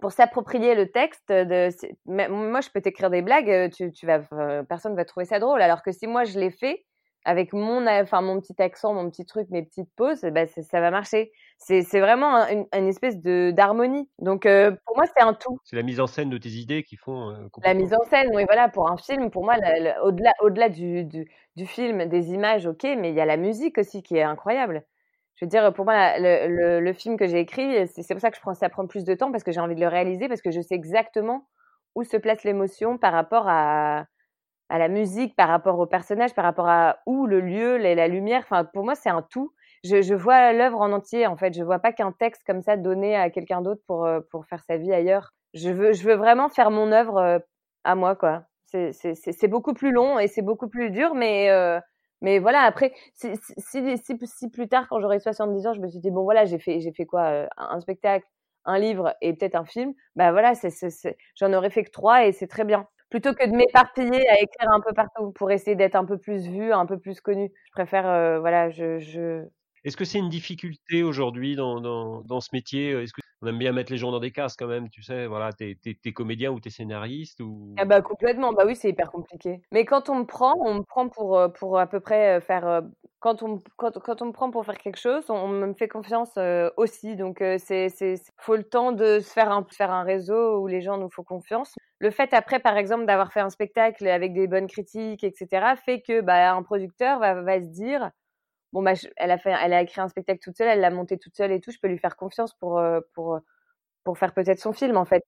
[0.00, 1.68] pour s'approprier le texte, de,
[2.06, 4.20] moi je peux t'écrire des blagues, tu, tu vas,
[4.68, 5.62] personne va trouver ça drôle.
[5.62, 6.84] Alors que si moi je l'ai fait,
[7.24, 10.90] avec mon, enfin, mon petit accent, mon petit truc, mes petites pauses, bah, ça va
[10.90, 11.32] marcher.
[11.58, 14.08] C'est vraiment une, espèce de d'harmonie.
[14.18, 15.58] Donc, euh, pour moi, c'est un tout.
[15.64, 17.30] C'est la mise en scène de tes idées qui font.
[17.30, 19.54] Euh, la mise en scène, oui, voilà, pour un film, pour moi,
[20.02, 23.36] au-delà au -delà du, du, du, film, des images, ok, mais il y a la
[23.36, 24.84] musique aussi qui est incroyable.
[25.36, 28.30] Je veux dire, pour moi, le, le, le film que j'ai écrit, c'est pour ça
[28.30, 30.28] que je prends, ça prend plus de temps parce que j'ai envie de le réaliser,
[30.28, 31.46] parce que je sais exactement
[31.94, 34.06] où se place l'émotion par rapport à,
[34.72, 38.40] à la musique, par rapport au personnage, par rapport à où le lieu, la, lumière.
[38.40, 39.52] Enfin, pour moi, c'est un tout.
[39.84, 41.52] Je, vois l'œuvre en entier, en fait.
[41.54, 44.64] Je vois pas qu'un texte comme ça donné à quelqu'un d'autre pour, euh, pour faire
[44.64, 45.34] sa vie ailleurs.
[45.52, 47.38] Je veux, je veux vraiment faire mon œuvre euh,
[47.84, 48.44] à moi, quoi.
[48.64, 51.78] C'est beaucoup plus long et c'est beaucoup plus dur, mais, euh,
[52.22, 55.98] mais voilà, après, si, si, si, plus tard, quand j'aurai 70 ans, je me suis
[55.98, 58.26] dit, bon, voilà, j'ai fait, fait quoi Un spectacle,
[58.64, 60.54] un livre et peut-être un film, bah voilà,
[61.36, 64.70] j'en aurais fait que trois et c'est très bien plutôt que de m'éparpiller à écrire
[64.70, 67.52] un peu partout pour essayer d'être un peu plus vu, un peu plus connu.
[67.66, 68.98] Je préfère, euh, voilà, je.
[68.98, 69.44] je...
[69.84, 73.04] Est-ce que c'est une difficulté aujourd'hui dans, dans, dans, ce métier?
[73.42, 75.76] Qu'on aime bien mettre les gens dans des cases quand même Tu sais, voilà, t'es
[75.84, 77.74] es, comédien ou t'es scénariste ou...
[77.76, 79.60] Ah bah complètement, bah oui, c'est hyper compliqué.
[79.72, 82.40] Mais quand on me prend, on me prend pour, euh, pour à peu près euh,
[82.40, 82.82] faire
[83.22, 86.32] quand on, quand, quand, on me prend pour faire quelque chose, on, me fait confiance
[86.38, 87.14] euh, aussi.
[87.14, 87.56] Donc, euh,
[88.36, 91.22] faut le temps de se faire un, faire un réseau où les gens nous font
[91.22, 91.74] confiance.
[92.00, 96.02] Le fait après, par exemple, d'avoir fait un spectacle avec des bonnes critiques, etc., fait
[96.02, 98.10] que bah, un producteur va, va se dire,
[98.72, 101.18] bon bah, elle a fait, elle a écrit un spectacle toute seule, elle l'a monté
[101.18, 103.38] toute seule et tout, je peux lui faire confiance pour, euh, pour,
[104.04, 105.24] pour faire peut-être son film en fait.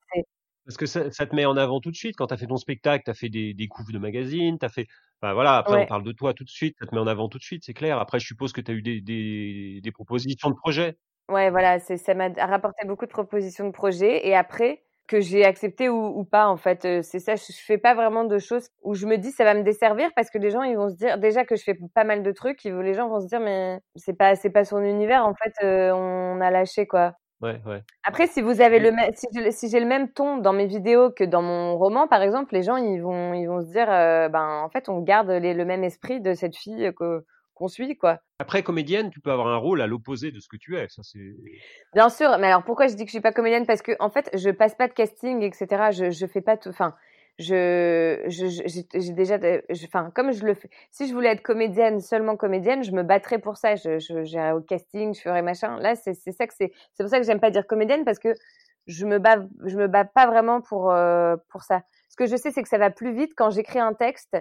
[0.64, 2.16] Parce que ça, ça, te met en avant tout de suite.
[2.16, 4.64] Quand tu as fait ton spectacle, tu as fait des, des couves de magazines, tu
[4.64, 4.86] as fait.
[5.20, 7.28] Enfin, voilà, après, on parle de toi tout de suite, ça te met en avant
[7.28, 7.98] tout de suite, c'est clair.
[7.98, 10.96] Après, je suppose que tu as eu des, des, des, propositions de projets.
[11.30, 14.26] Ouais, voilà, ça m'a rapporté beaucoup de propositions de projets.
[14.26, 17.94] Et après, que j'ai accepté ou, ou, pas, en fait, c'est ça, je, fais pas
[17.94, 20.62] vraiment de choses où je me dis ça va me desservir parce que les gens,
[20.62, 23.20] ils vont se dire, déjà que je fais pas mal de trucs, les gens vont
[23.20, 26.86] se dire, mais c'est pas, c'est pas son univers, en fait, euh, on a lâché,
[26.86, 27.14] quoi.
[28.04, 28.90] Après, si vous avez le
[29.50, 32.62] si j'ai le même ton dans mes vidéos que dans mon roman, par exemple, les
[32.62, 35.84] gens ils vont ils vont se dire, euh, ben en fait, on garde le même
[35.84, 38.20] esprit de cette fille que qu'on suit, quoi.
[38.38, 40.88] Après, comédienne, tu peux avoir un rôle à l'opposé de ce que tu es.
[40.88, 41.34] Ça, c'est.
[41.94, 43.66] Bien sûr, mais alors pourquoi je dis que je suis pas comédienne?
[43.66, 45.90] Parce que en fait, je passe pas de casting, etc.
[45.92, 46.68] Je je fais pas tout.
[46.68, 46.94] Enfin,
[47.38, 49.38] je, j'ai déjà,
[49.84, 53.38] enfin, comme je le fais, si je voulais être comédienne, seulement comédienne, je me battrais
[53.38, 53.74] pour ça.
[53.74, 55.78] Je, j'irais au casting, je ferais machin.
[55.78, 58.18] Là, c'est, c'est ça que c'est, c'est pour ça que j'aime pas dire comédienne parce
[58.18, 58.34] que
[58.86, 61.82] je me bats, je me bats pas vraiment pour, euh, pour ça.
[62.08, 64.36] Ce que je sais, c'est que ça va plus vite quand j'écris un texte.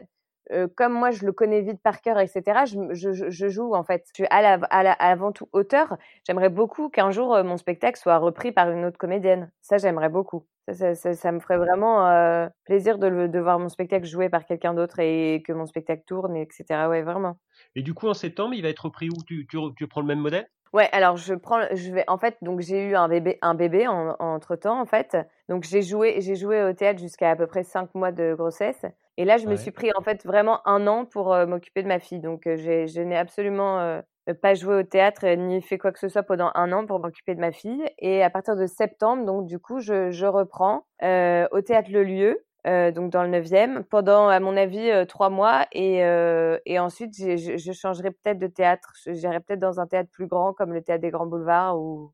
[0.52, 2.66] Euh, comme moi, je le connais vite par cœur, etc.
[2.66, 4.04] Je, je, je joue en fait.
[4.10, 5.98] Je suis à la, à la, avant tout auteur.
[6.28, 9.52] J'aimerais beaucoup qu'un jour euh, mon spectacle soit repris par une autre comédienne.
[9.62, 10.46] Ça, j'aimerais beaucoup.
[10.72, 14.46] Ça, ça, ça, me ferait vraiment euh, plaisir de, de, voir mon spectacle joué par
[14.46, 16.88] quelqu'un d'autre et que mon spectacle tourne, etc.
[16.90, 17.38] Ouais, vraiment.
[17.76, 19.24] Et du coup, en septembre, il va être repris où?
[19.26, 20.48] Tu, tu, tu prends le même modèle?
[20.72, 23.88] Ouais, alors je prends, je vais, en fait, donc j'ai eu un bébé, un bébé
[23.88, 25.16] en, entre temps, en fait.
[25.48, 28.86] Donc j'ai joué, j'ai joué au théâtre jusqu'à à peu près cinq mois de grossesse.
[29.18, 31.88] Et là, je me suis pris en fait vraiment un an pour euh, m'occuper de
[31.88, 32.20] ma fille.
[32.20, 34.02] Donc euh, je n'ai absolument
[34.42, 37.36] pas joué au théâtre ni fait quoi que ce soit pendant un an pour m'occuper
[37.36, 37.84] de ma fille.
[38.00, 42.04] Et à partir de septembre, donc du coup, je, je reprends euh, au théâtre Le
[42.04, 45.68] Lieu, euh, donc dans le 9e, pendant, à mon avis, euh, trois mois.
[45.74, 48.94] Et, euh, et ensuite, je, je changerai peut-être de théâtre.
[49.06, 51.78] J'irai peut-être dans un théâtre plus grand, comme le théâtre des Grands Boulevards.
[51.78, 52.14] Ou...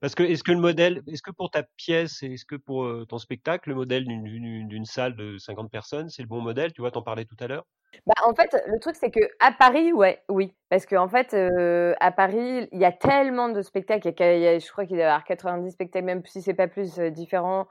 [0.00, 3.18] Parce que, est-ce que le modèle, est-ce que pour ta pièce est-ce que pour ton
[3.18, 6.72] spectacle, le modèle d'une salle de 50 personnes, c'est le bon modèle?
[6.72, 7.64] Tu vois, t'en parlais tout à l'heure
[8.06, 10.54] bah, en fait, le truc, c'est que à Paris, ouais, oui.
[10.70, 14.08] Parce qu'en en fait, euh, à Paris, il y a tellement de spectacles.
[14.08, 16.98] Y a, je crois qu'il doit y avoir 90 spectacles, même si c'est pas plus
[16.98, 17.66] euh, différent.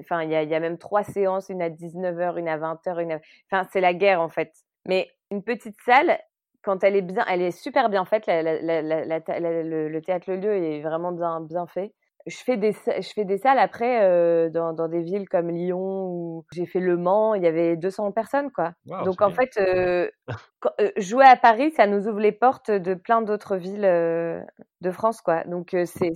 [0.00, 3.20] Enfin, il y a, même trois séances, une à 19h, une à 20h, une.
[3.50, 4.52] Enfin, c'est la guerre, en fait.
[4.86, 6.18] Mais une petite salle,
[6.62, 8.26] quand elle est bien, elle est super bien faite.
[8.26, 11.92] La, la, le, le, théâtre Le Lieu est vraiment bien, bien fait.
[12.26, 16.06] Je fais des je fais des salles après euh, dans, dans des villes comme Lyon
[16.06, 18.72] où j'ai fait Le Mans il y avait 200 personnes quoi.
[19.06, 20.06] Donc en fait euh,
[20.80, 25.22] euh, jouer à Paris ça nous ouvre les portes de plein d'autres villes de France
[25.22, 25.44] quoi.
[25.44, 26.12] Donc c'est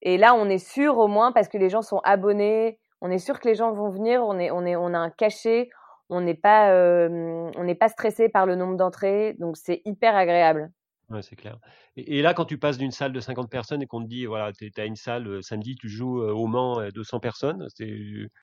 [0.00, 3.18] et là on est sûr au moins parce que les gens sont abonnés on est
[3.18, 5.70] sûr que les gens vont venir on est on est on a un cachet
[6.10, 10.70] on n'est pas on n'est pas stressé par le nombre d'entrées donc c'est hyper agréable
[11.10, 11.58] Ouais, c'est clair.
[11.96, 14.52] Et, là, quand tu passes d'une salle de 50 personnes et qu'on te dit, voilà,
[14.52, 17.96] tu as une salle samedi, tu joues au Mans 200 personnes, c'est.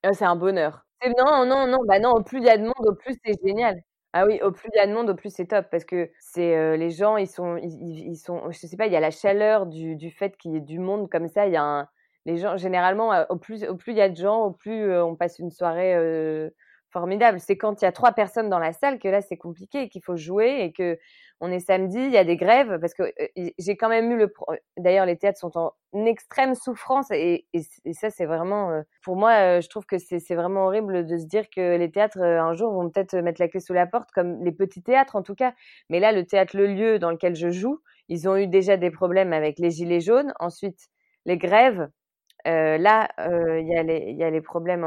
[0.04, 0.86] Ah, c'est un bonheur.
[1.06, 3.36] Non, non, non, bah non, au plus il y a de monde, au plus c'est
[3.46, 3.80] génial.
[4.14, 6.10] Ah oui, au plus il y a de monde, au plus c'est top parce que
[6.20, 9.68] c'est les gens, ils sont, ils, sont, je sais pas, il y a la chaleur
[9.68, 11.88] du, du fait qu'il y ait du monde comme ça, il y a un,
[12.26, 15.16] les gens, généralement, au plus au plus il y a de gens, au plus on
[15.16, 15.94] passe une soirée
[16.96, 17.42] formidable.
[17.42, 19.90] C'est quand il y a trois personnes dans la salle que là c'est compliqué et
[19.90, 20.98] qu'il faut jouer et que
[21.42, 24.18] on est samedi, il y a des grèves parce que euh, j'ai quand même eu
[24.18, 24.34] le.
[24.78, 27.46] D'ailleurs, les théâtres sont en extrême souffrance et,
[27.92, 31.26] ça c'est vraiment euh, pour moi, euh, je trouve que c'est vraiment horrible de se
[31.26, 34.42] dire que les théâtres un jour vont peut-être mettre la clé sous la porte comme
[34.44, 35.54] les petits théâtres en tout cas.
[35.90, 38.92] Mais là, le théâtre Le Lieu dans lequel je joue, ils ont eu déjà des
[38.92, 40.34] problèmes avec les gilets jaunes.
[40.40, 40.88] Ensuite,
[41.26, 41.90] les grèves.
[42.46, 43.10] là,
[43.60, 44.84] il y, a les, problèmes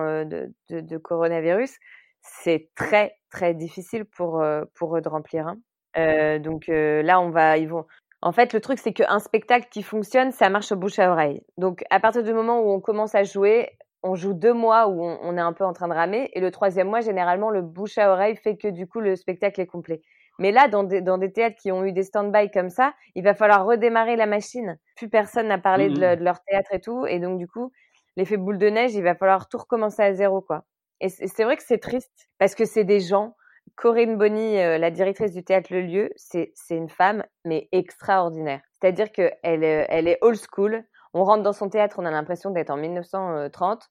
[0.71, 1.77] de coronavirus
[2.23, 4.43] c'est très très difficile pour
[4.75, 5.47] pour eux de remplir.
[5.47, 6.39] Hein.
[6.39, 7.85] donc là, on va, ils vont.
[8.21, 11.43] En fait, le truc, c'est qu'un spectacle qui fonctionne, ça marche au bouche à oreille.
[11.57, 13.71] Donc, à partir du moment où on commence à jouer,
[14.03, 16.51] on joue deux mois où on, est un peu en train de ramer, et le
[16.51, 20.03] troisième mois, généralement, le bouche à oreille fait que du coup, le spectacle est complet.
[20.41, 23.25] Mais là, dans des, dans des théâtres qui ont eu des stand-by comme ça, il
[23.25, 24.79] va falloir redémarrer la machine.
[24.97, 27.73] Plus personne n'a parlé de, mmh de, leur théâtre et tout, et donc du coup,
[28.17, 30.65] l'effet boule de neige, il va falloir tout recommencer à zéro, quoi.
[31.01, 33.35] Et c'est vrai que c'est triste parce que c'est des gens.
[33.77, 38.61] Corinne Bonny, euh, la directrice du théâtre Le Lieu, c'est une femme, mais extraordinaire.
[38.81, 40.85] C'est-à-dire qu'elle elle est old school.
[41.15, 43.89] On rentre dans son théâtre, on a l'impression d'être en 1930.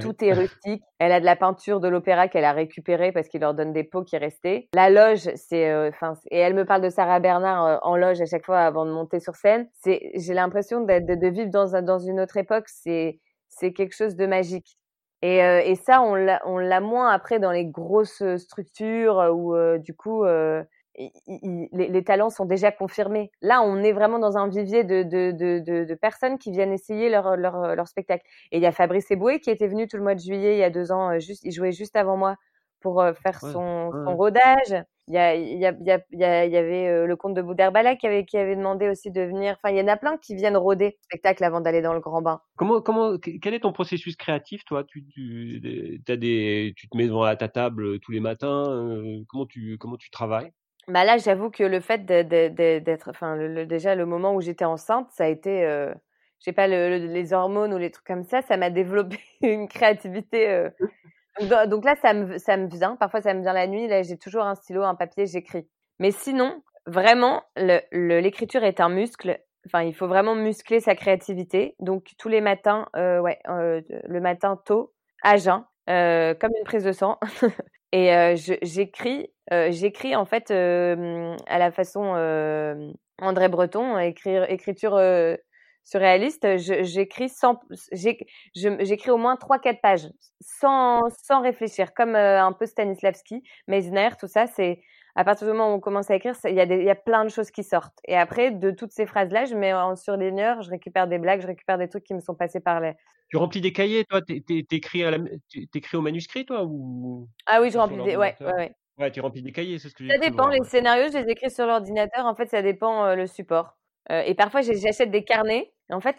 [0.00, 0.82] Tout est rustique.
[0.98, 3.84] Elle a de la peinture de l'opéra qu'elle a récupérée parce qu'il leur donne des
[3.84, 4.68] pots qui restaient.
[4.74, 5.90] La loge, c'est, euh,
[6.30, 8.90] et elle me parle de Sarah Bernard euh, en loge à chaque fois avant de
[8.90, 9.68] monter sur scène.
[9.72, 12.66] C'est, j'ai l'impression de, de, vivre dans, dans une autre époque.
[12.68, 13.18] C'est,
[13.48, 14.78] c'est quelque chose de magique.
[15.22, 19.92] Et, euh, et ça, on l'a, moins après dans les grosses structures où euh, du
[19.94, 20.62] coup euh,
[20.96, 23.30] les, les, talents sont déjà confirmés.
[23.40, 27.08] Là, on est vraiment dans un vivier de, de, de, de, personnes qui viennent essayer
[27.08, 28.24] leur, leur, leur spectacle.
[28.52, 30.58] Et il y a Fabrice Eboué qui était venu tout le mois de juillet il
[30.58, 32.36] y a deux ans, juste, il jouait juste avant moi
[32.80, 34.84] pour faire son, son rodage.
[35.08, 35.86] Il y, a, il, y a, il,
[36.18, 39.10] y a, il y avait le comte de Boudherbala qui avait, qui avait demandé aussi
[39.10, 39.56] de venir.
[39.56, 42.00] Enfin, il y en a plein qui viennent rôder le spectacle avant d'aller dans le
[42.00, 42.42] grand bain.
[42.56, 44.84] Comment, comment, quel est ton processus créatif, toi?
[44.84, 48.64] Tu, tu, as des, tu te mets devant ta table tous les matins.
[49.28, 50.52] comment, tu, comment tu travailles?
[50.88, 55.08] Bah là, j'avoue que le fait d'être, enfin, le, déjà le moment où j'étais enceinte,
[55.10, 55.92] ça a été, euh,
[56.38, 60.68] je sais pas, les hormones ou les trucs comme ça, ça m'a développé une créativité
[61.66, 62.96] donc là, ça me, ça me vient.
[62.96, 63.86] Parfois, ça me vient la nuit.
[63.88, 65.66] Là, j'ai toujours un stylo, un papier, j'écris.
[65.98, 69.38] Mais sinon, vraiment, l'écriture est un muscle.
[69.66, 71.74] Enfin, il faut vraiment muscler sa créativité.
[71.80, 76.64] Donc, tous les matins, euh, ouais, euh, le matin tôt, à jeun, euh, comme une
[76.64, 77.18] prise de sang.
[77.92, 82.02] Et j'écris, j'écris en fait à la façon
[83.18, 84.98] André Breton, écrire, écriture
[85.84, 87.60] surréaliste, j'écris sans,
[87.92, 90.08] j'écris au moins trois quatre pages
[90.40, 94.46] sans sans réfléchir, comme euh, un peu Stanislavski, Meisner, tout ça.
[94.46, 94.80] C'est
[95.14, 96.94] à partir du moment où on commence à écrire, il y a il y a
[96.94, 97.98] plein de choses qui sortent.
[98.06, 101.40] Et après, de toutes ces phrases là, je mets en surligneur, je récupère des blagues,
[101.40, 102.94] je récupère des trucs qui me sont passés par là.
[103.30, 105.18] Tu remplis des cahiers, toi, t'écris la,
[105.92, 109.10] au manuscrit, toi, ou Ah oui, je remplis des, ouais, ouais, ouais.
[109.10, 110.48] tu remplis des cahiers, c'est ce que Ça dépend.
[110.48, 112.24] Les scénarios, je les écris sur l'ordinateur.
[112.24, 113.77] En fait, ça dépend euh, le support.
[114.10, 115.72] Euh, et parfois, j'achète des carnets.
[115.90, 116.16] Et en fait,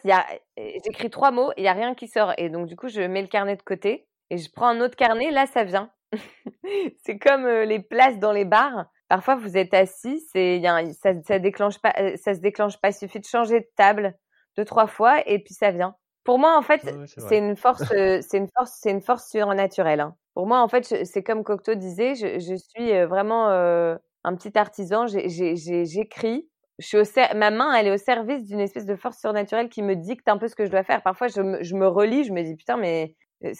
[0.58, 2.34] j'écris trois mots, il y a rien qui sort.
[2.38, 4.96] Et donc, du coup, je mets le carnet de côté et je prends un autre
[4.96, 5.32] carnet.
[5.32, 5.92] Là, ça vient.
[7.04, 8.86] c'est comme euh, les places dans les bars.
[9.08, 10.62] Parfois, vous êtes assis, c'est,
[11.02, 12.90] ça, ça déclenche pas, euh, ça se déclenche pas.
[12.90, 14.16] Il suffit de changer de table
[14.56, 15.96] deux, trois fois et puis ça vient.
[16.24, 16.82] Pour moi, en fait,
[17.18, 20.00] c'est une force, c'est une force, c'est une force surnaturelle.
[20.00, 20.16] Hein.
[20.36, 25.08] Pour moi, en fait, c'est comme Cocteau disait, je, je suis vraiment un petit artisan.
[25.08, 26.49] J'écris
[26.80, 27.04] je suis au
[27.36, 30.38] ma main, elle est au service d'une espèce de force surnaturelle qui me dicte un
[30.38, 31.02] peu ce que je dois faire.
[31.04, 33.54] Parfois, je me, je me relis, je me dis putain, mais euh,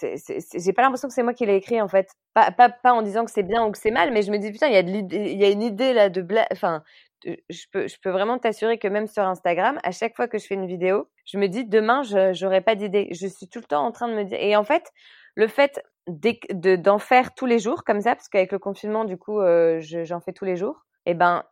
[0.56, 2.10] j'ai pas l'impression que c'est moi qui l'ai écrit en fait.
[2.34, 4.38] Pas, pas, pas en disant que c'est bien ou que c'est mal, mais je me
[4.38, 6.48] dis putain, il y a y a une idée là de bla...
[6.52, 6.84] enfin,
[7.26, 10.48] je peux, je peux vraiment t'assurer que même sur Instagram, à chaque fois que je
[10.48, 13.10] fais une vidéo, je me dis demain, je j'aurai pas d'idée.
[13.12, 14.38] Je suis tout le temps en train de me dire.
[14.40, 14.92] Et en fait,
[15.36, 19.40] le fait d'en faire tous les jours comme ça, parce qu'avec le confinement, du coup,
[19.42, 20.86] euh, j'en fais tous les jours.
[21.06, 21.44] Et eh ben,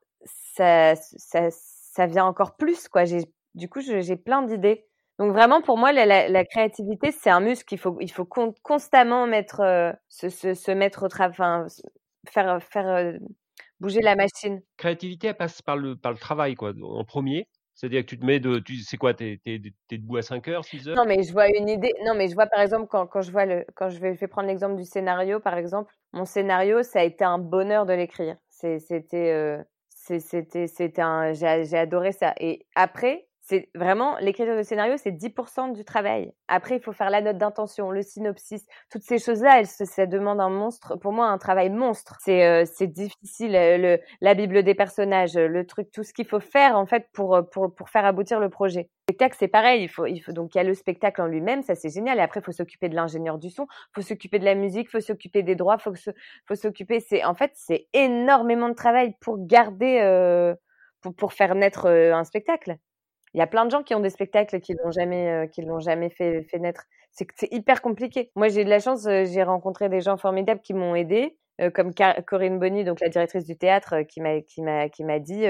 [0.55, 3.05] ça, ça, ça vient encore plus, quoi.
[3.05, 3.21] J'ai,
[3.55, 4.85] du coup, j'ai plein d'idées.
[5.19, 7.73] Donc vraiment, pour moi, la, la, créativité, c'est un muscle.
[7.73, 11.65] Il faut, il faut constamment mettre, euh, se, se, se, mettre au travail, enfin,
[12.29, 13.13] faire, faire euh,
[13.79, 14.61] bouger la machine.
[14.77, 17.47] Créativité, elle passe par le, par le travail, quoi, en premier.
[17.77, 19.61] C'est-à-dire que tu te mets de, tu sais quoi, t'es, es,
[19.91, 20.95] es, debout à 5 heures, 6 heures?
[20.95, 21.93] Non, mais je vois une idée.
[22.03, 24.19] Non, mais je vois par exemple quand, quand je vois le, quand je vais, je
[24.19, 27.93] vais prendre l'exemple du scénario, par exemple, mon scénario, ça a été un bonheur de
[27.93, 28.35] l'écrire.
[28.49, 29.63] c'était, euh,
[30.20, 32.34] c'était, un, j'ai adoré ça.
[32.39, 36.33] Et après, c'est vraiment l'écriture de scénario, c'est 10% du travail.
[36.49, 40.49] Après, il faut faire la note d'intention, le synopsis, toutes ces choses-là, ça demande un
[40.49, 42.17] monstre, pour moi, un travail monstre.
[42.19, 46.77] C'est euh, difficile, euh, la bible des personnages, le truc, tout ce qu'il faut faire
[46.77, 47.43] en fait pour euh,
[47.86, 48.89] faire aboutir le projet.
[49.07, 49.83] Le spectacle, c'est pareil.
[49.83, 52.17] Il faut, il donc il y a le spectacle en lui-même, ça c'est génial.
[52.17, 54.99] Et après, il faut s'occuper de l'ingénieur du son, faut s'occuper de la musique, faut
[54.99, 55.93] s'occuper des droits, faut
[56.47, 56.99] faut s'occuper.
[56.99, 60.53] C'est en fait c'est énormément de travail pour garder, euh,
[61.17, 62.77] pour faire naître un spectacle.
[63.38, 65.62] Il y a plein de gens qui ont des spectacles qui l'ont jamais, euh, qui
[65.62, 66.86] l'ont jamais fait, naître.
[67.12, 68.32] C'est hyper compliqué.
[68.36, 71.69] Moi, j'ai de la chance, euh, j'ai rencontré des gens formidables qui m'ont aidé, euh,
[71.69, 71.91] comme
[72.26, 75.45] Corinne Bonny, donc la directrice du théâtre, qui m'a, qui m'a, qui m'a dit,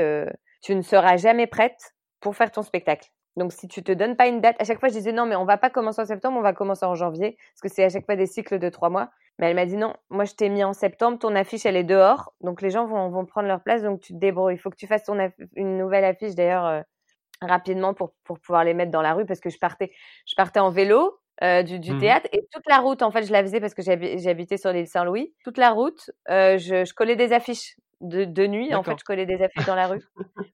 [0.62, 3.08] tu ne seras jamais prête pour faire ton spectacle.
[3.38, 5.38] Donc, si tu te donnes pas une date, à chaque fois, je disais non, mais
[5.38, 7.90] on va pas commencer en septembre, on va commencer en janvier, parce que c'est à
[7.90, 9.12] chaque fois des cycles de trois mois.
[9.40, 11.86] Mais elle m'a dit non, moi je t'ai mis en septembre, ton affiche elle est
[11.86, 14.56] dehors, donc les gens vont, vont prendre leur place, donc tu te débrouilles.
[14.56, 15.16] Il faut que tu fasses ton
[15.56, 16.84] une nouvelle affiche d'ailleurs
[17.42, 19.92] rapidement pour, pour pouvoir les mettre dans la rue parce que je partais,
[20.26, 23.24] je partais en vélo euh, du, du mmh théâtre et toute la route, en fait,
[23.24, 25.34] je la faisais parce que j'habitais sur l'île Saint-Louis.
[25.44, 28.74] Toute la route, euh, je, je, collais des affiches de, de nuit.
[28.74, 30.04] En fait, je collais des affiches dans la rue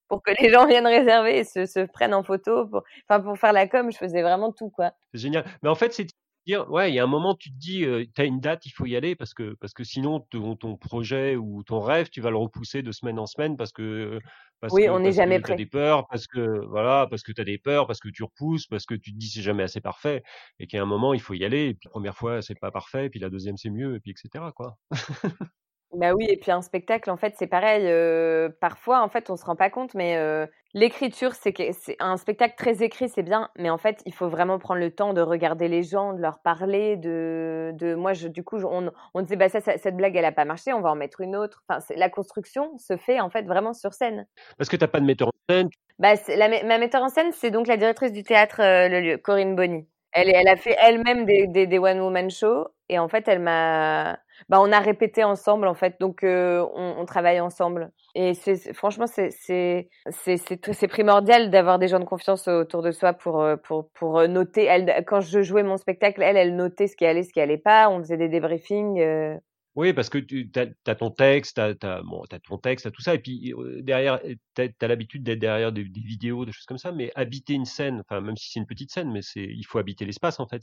[0.09, 2.67] pour que les gens viennent réserver et se, se prennent en photo.
[2.67, 4.91] Pour, enfin, pour faire la com, je faisais vraiment tout, quoi.
[5.13, 5.45] Génial.
[5.61, 6.07] Mais en fait, c'est
[6.45, 8.65] dire, ouais, il y a un moment, tu te dis, euh, tu as une date,
[8.65, 12.09] il faut y aller parce que, parce que sinon, ton, ton, projet ou ton rêve,
[12.09, 14.19] tu vas le repousser de semaine en semaine parce que,
[14.59, 15.51] parce oui, on n'est jamais prêt.
[15.51, 18.09] Tu as des peurs, parce que, voilà, parce que tu as des peurs, parce que
[18.09, 20.23] tu repousses, parce que tu te dis c'est jamais assez parfait
[20.59, 21.69] et qu'il y a un moment, il faut y aller.
[21.69, 24.11] Et puis, la première fois, c'est pas parfait, puis la deuxième, c'est mieux, et puis,
[24.11, 24.77] etc., quoi.
[25.93, 27.85] Bah oui, et puis un spectacle, en fait, c'est pareil.
[27.85, 31.95] Euh, parfois, en fait, on se rend pas compte, mais euh, l'écriture, c'est que c'est
[31.99, 35.13] un spectacle très écrit, c'est bien, mais en fait, il faut vraiment prendre le temps
[35.13, 39.21] de regarder les gens, de leur parler, de, de moi, je, du coup, on, on
[39.21, 41.63] disait, bah ça, cette blague, elle a pas marché, on va en mettre une autre.
[41.69, 44.25] Enfin, la construction se fait en fait vraiment sur scène.
[44.57, 45.69] Parce que t'as pas de metteur en scène.
[45.99, 49.17] Bah, la, ma metteur en scène, c'est donc la directrice du théâtre euh, Le Lieu,
[49.17, 49.87] Corinne Bonny.
[50.13, 53.39] Elle, elle a fait elle-même des, des, des one woman shows et en fait, elle
[53.39, 57.91] m'a bah, on a répété ensemble en fait, donc euh, on, on, travaille ensemble.
[58.15, 63.13] Et c'est franchement c'est c'est c'est primordial d'avoir des gens de confiance autour de soi
[63.13, 64.65] pour euh, pour pour euh, noter.
[64.65, 67.57] Elle quand je jouais mon spectacle, elle elle notait ce qui allait, ce qui allait
[67.57, 67.89] pas.
[67.89, 68.99] On faisait des débriefings.
[68.99, 69.37] Euh,
[69.75, 72.01] oui, parce que tu as, ton texte, tu as,
[72.47, 74.19] ton texte, as tout ça, et puis derrière,
[74.55, 78.03] tu as, l'habitude d'être derrière des, vidéos, des choses comme ça, mais habiter une scène,
[78.11, 80.61] même si c'est une petite scène, mais il faut habiter l'espace en fait.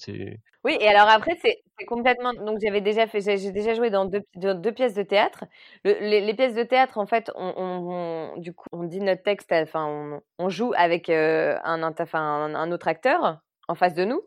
[0.64, 2.34] Oui, et alors après c'est complètement.
[2.34, 5.44] Donc j'avais déjà fait, j'ai déjà joué dans deux, pièces de théâtre.
[5.84, 10.48] les, pièces de théâtre, en fait, on, du coup, on dit notre texte, enfin on,
[10.48, 14.22] joue avec un autre acteur en face de nous.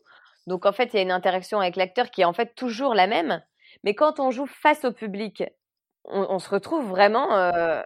[0.46, 2.94] Donc en fait, il y a une interaction avec l'acteur qui est en fait toujours
[2.96, 3.42] la même
[3.84, 5.44] mais quand on joue face au public,
[6.06, 7.82] on, se retrouve vraiment, euh,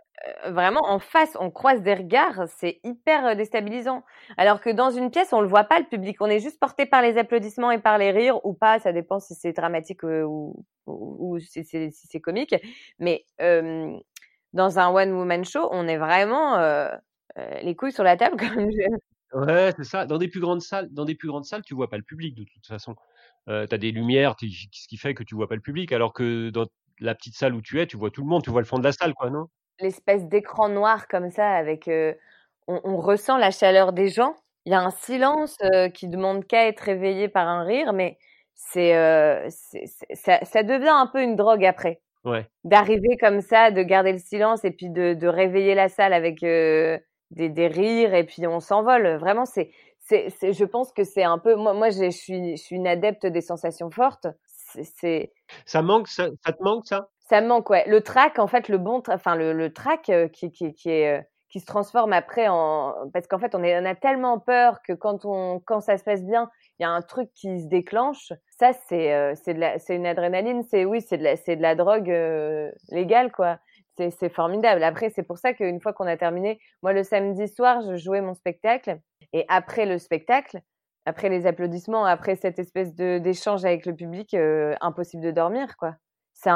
[0.45, 4.03] euh, vraiment en face, on croise des regards, c'est hyper euh, déstabilisant.
[4.38, 6.86] Alors que dans une pièce, on le voit pas le public, on est juste porté
[6.86, 10.55] par les applaudissements et par les rires ou pas, ça dépend si c'est dramatique ou,
[11.39, 12.55] si c'est comique.
[12.99, 16.57] Mais dans un one woman show, on est vraiment
[17.62, 18.97] les couilles sur la table comme je...
[19.33, 20.05] Ouais, c'est ça.
[20.05, 22.33] Dans des plus grandes salles, dans des plus grandes salles, tu vois pas le public
[22.33, 22.95] de toute façon
[23.49, 26.13] euh, tu as des lumières, ce qui fait que tu vois pas le public, alors
[26.13, 26.65] que dans
[26.99, 28.79] la petite salle où tu es, tu vois tout le monde, tu vois le fond
[28.79, 29.47] de la salle, quoi, non?
[29.79, 32.13] L'espèce d'écran noir comme ça, avec, euh,
[32.67, 34.36] on, on, ressent la chaleur des gens.
[34.65, 38.17] Il y a un silence euh, qui demande qu'à être réveillé par un rire, mais
[38.55, 38.91] c'est,
[40.15, 42.01] ça, ça, devient un peu une drogue après.
[42.25, 42.47] Ouais.
[42.63, 46.41] D'arriver comme ça, de garder le silence et puis de, de réveiller la salle avec
[46.41, 46.99] des,
[47.31, 49.17] des rires et puis on s'envole.
[49.17, 49.71] Vraiment, c'est
[50.08, 53.26] c'est, je pense que c'est un peu, moi, moi, je suis, je suis une adepte
[53.26, 54.28] des sensations fortes.
[54.84, 55.34] C'est,
[55.65, 57.10] ça manque, ça, ça, te manque ça?
[57.30, 57.84] Ça manque, ouais.
[57.88, 61.17] Le track, en fait, le bon, enfin le, le track euh, qui, qui, qui est,
[61.17, 64.80] euh, qui se transforme après en, parce qu'en fait, on, est, on a tellement peur
[64.86, 67.67] que quand on, quand ça se passe bien, il y a un truc qui se
[67.67, 68.34] déclenche.
[68.60, 70.63] Ça, c'est, euh, c'est de la, c'est une adrénaline.
[70.63, 72.13] C'est oui, c'est de la, c'est de la drogue
[72.89, 73.60] légale, quoi
[73.97, 74.83] c'est formidable.
[74.83, 78.21] Après, c'est pour ça qu'une fois qu'on a terminé, moi le samedi soir, je jouais
[78.21, 78.99] mon spectacle
[79.33, 80.62] et après le spectacle,
[81.05, 85.95] après les applaudissements, après cette espèce d'échange avec le public, euh, impossible de dormir, quoi.
[86.33, 86.51] C'est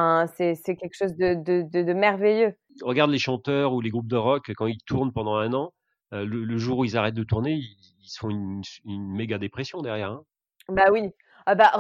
[0.65, 2.54] quelque chose de, de, de, merveilleux.
[2.84, 5.73] Regarde les chanteurs ou les groupes de rock, quand ils tournent pendant un an,
[6.13, 9.82] euh, le, jour où ils arrêtent de tourner, ils, ils font une, une, méga dépression
[9.82, 10.12] derrière.
[10.12, 10.23] Hein.
[10.69, 11.10] Bah oui.
[11.45, 11.71] Ah bah,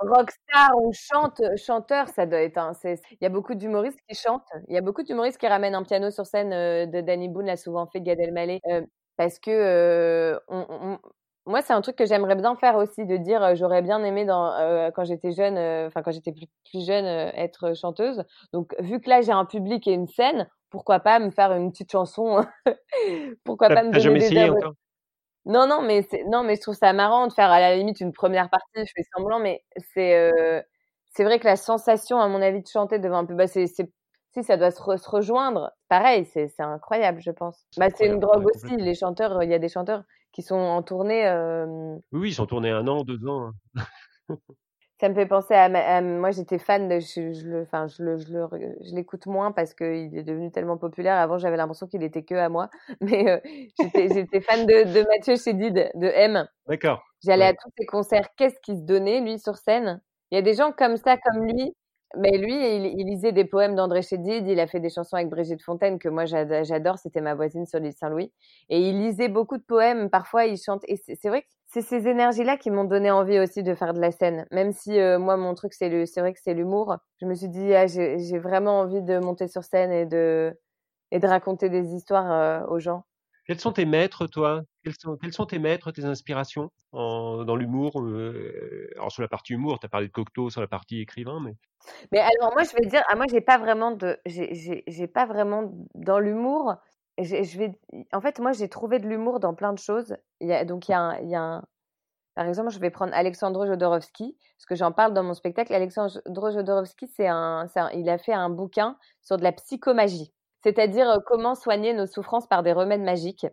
[0.00, 2.72] rockstar ou chante, chanteur, ça doit être un.
[2.84, 4.48] Il y a beaucoup d'humoristes qui chantent.
[4.68, 7.46] Il y a beaucoup d'humoristes qui ramènent un piano sur scène euh, de Danny Boone,
[7.46, 8.82] l'a souvent fait Gad Elmaleh, euh,
[9.16, 10.98] parce que euh, on,
[11.46, 14.52] moi, c'est un truc que j'aimerais bien faire aussi, de dire j'aurais bien aimé dans
[14.94, 15.56] quand j'étais jeune,
[15.86, 18.22] enfin quand j'étais plus, plus jeune, être chanteuse.
[18.52, 21.70] Donc vu que là j'ai un public et une scène, pourquoi pas me faire une
[21.72, 22.44] petite chanson
[23.44, 24.52] Pourquoi pas me donner des
[25.48, 28.12] Non, non, mais non, mais je trouve ça marrant de faire à la limite une
[28.12, 30.60] première partie, je fais semblant, mais c'est euh,
[31.14, 33.66] c'est vrai que la sensation, à mon avis, de chanter devant un peu, bah, c'est
[33.66, 37.66] si ça doit se, rejoindre, pareil, c'est incroyable, je pense.
[37.78, 38.76] Bah, c'est une drogue aussi.
[38.76, 41.26] Les chanteurs, il y a des chanteurs qui sont en tournée.
[41.26, 41.96] Euh...
[42.12, 43.50] Oui, ils sont tournés un an, deux ans.
[43.76, 43.84] Hein.
[45.00, 48.18] ça me fait penser à, moi j'étais fan de je, je le enfin je le
[48.18, 51.16] je l'écoute moins parce qu'il est devenu tellement populaire.
[51.16, 52.68] Avant j'avais l'impression qu'il était que à moi.
[53.00, 53.38] Mais euh,
[53.80, 56.48] j'étais j'étais fan de, de Mathieu Chédid de M.
[56.66, 57.04] D'accord.
[57.24, 58.28] J'allais à tous ses concerts.
[58.36, 60.00] Qu'est-ce qu'il se donnait lui sur scène?
[60.30, 61.74] Il y a des gens comme ça comme lui.
[62.16, 65.62] Mais lui, il, lisait des poèmes d'André Chédid, il a fait des chansons avec Brigitte
[65.62, 68.32] Fontaine que moi j'adore, c'était ma voisine sur l'île Saint-Louis.
[68.70, 70.82] Et il lisait beaucoup de poèmes, parfois il chante.
[70.88, 74.00] Et c'est vrai que c'est ces énergies-là qui m'ont donné envie aussi de faire de
[74.00, 74.46] la scène.
[74.50, 76.96] Même si euh, moi, mon truc, c'est c'est vrai que c'est l'humour.
[77.20, 80.58] Je me suis dit, ah, j'ai vraiment envie de monter sur scène et de,
[81.10, 83.04] et de raconter des histoires euh, aux gens.
[83.46, 84.62] Quels sont tes maîtres, toi?
[84.82, 86.70] Quels sont, quels sont, tes maîtres, tes inspirations?
[86.92, 90.60] En, dans l'humour euh, Alors sur la partie humour, tu as parlé de Cocteau, sur
[90.62, 91.54] la partie écrivain, mais.
[92.12, 95.70] Mais alors moi, je vais dire, ah, moi, j'ai pas vraiment de, j'ai pas vraiment
[95.94, 96.76] dans l'humour.
[97.18, 97.78] Je vais,
[98.12, 100.16] en fait, moi, j'ai trouvé de l'humour dans plein de choses.
[100.40, 101.64] Il y a, donc il y a, un, il y a un,
[102.34, 105.74] par exemple, je vais prendre Alexandre Jodorowsky, parce que j'en parle dans mon spectacle.
[105.74, 111.08] Alexandre Jodorowsky, c'est un, un, il a fait un bouquin sur de la psychomagie c'est-à-dire
[111.10, 113.46] euh, comment soigner nos souffrances par des remèdes magiques.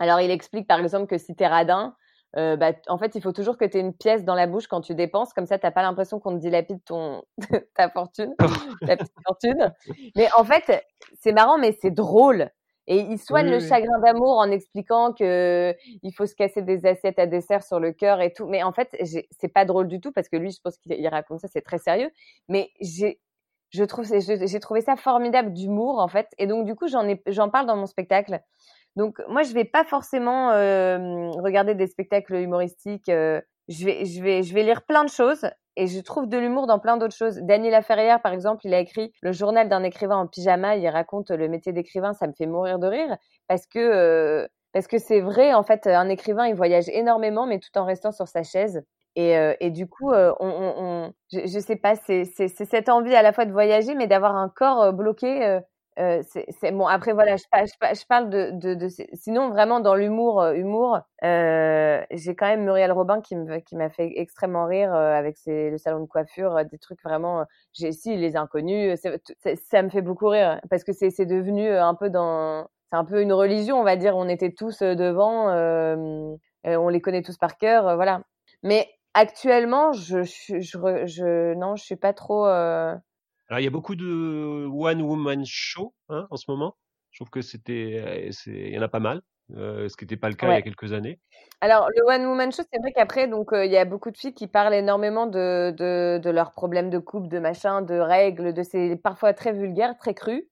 [0.00, 1.94] Alors, il explique par exemple que si tu es radin,
[2.36, 4.66] euh, bah, en fait, il faut toujours que tu aies une pièce dans la bouche
[4.66, 7.22] quand tu dépenses, comme ça, tu n'as pas l'impression qu'on te dilapide ton,
[7.74, 8.34] ta fortune,
[8.86, 9.72] ta petite fortune.
[10.14, 10.84] Mais en fait,
[11.18, 12.50] c'est marrant, mais c'est drôle.
[12.90, 17.18] Et il soigne le chagrin d'amour en expliquant que il faut se casser des assiettes
[17.18, 18.46] à dessert sur le cœur et tout.
[18.46, 18.96] Mais en fait,
[19.30, 21.78] c'est pas drôle du tout parce que lui, je pense qu'il raconte ça, c'est très
[21.78, 22.10] sérieux.
[22.48, 23.20] Mais j'ai
[23.70, 27.22] je trouve j'ai trouvé ça formidable d'humour en fait et donc du coup j'en ai
[27.26, 28.40] j'en parle dans mon spectacle
[28.96, 34.22] donc moi je vais pas forcément euh, regarder des spectacles humoristiques euh, je vais je
[34.22, 37.16] vais je vais lire plein de choses et je trouve de l'humour dans plein d'autres
[37.16, 40.88] choses Daniel Laferrière par exemple il a écrit le journal d'un écrivain en pyjama il
[40.88, 43.16] raconte le métier d'écrivain ça me fait mourir de rire
[43.46, 47.58] parce que euh, parce que c'est vrai en fait un écrivain il voyage énormément mais
[47.58, 48.82] tout en restant sur sa chaise
[49.18, 53.16] et, euh, et, du coup, euh, on, on, je, je sais pas, c'est cette envie
[53.16, 55.58] à la fois de voyager, mais d'avoir un corps euh, bloqué.
[55.98, 56.86] Euh, c'est bon.
[56.86, 61.00] Après, voilà, je, parle de, sinon vraiment dans l'humour, humour.
[61.22, 66.64] J'ai quand même Muriel Robin qui m'a fait extrêmement rire avec le salon de coiffure,
[66.70, 67.44] des trucs vraiment.
[67.72, 72.10] J'ai si les inconnus, ça me fait beaucoup rire parce que c'est devenu un peu
[72.10, 74.16] dans c'est un peu une religion, on va dire.
[74.16, 76.34] On était tous devant, euh,
[76.64, 78.22] on les connaît tous par cœur, voilà.
[78.62, 82.46] Mais Actuellement, je, je, je, non, je suis pas trop.
[82.46, 82.94] Euh...
[83.48, 86.76] Alors, il y a beaucoup de one woman show hein, en ce moment.
[87.10, 89.22] Je trouve que c'était, il y en a pas mal,
[89.56, 91.18] euh, ce qui n'était pas le cas il y a quelques années.
[91.60, 94.18] Alors, le one woman show, c'est vrai qu'après, donc, euh, il y a beaucoup de
[94.18, 98.52] filles qui parlent énormément de, de, de leurs problèmes de couple, de machin, de règles,
[98.52, 100.44] de ces parfois très vulgaires, très crus.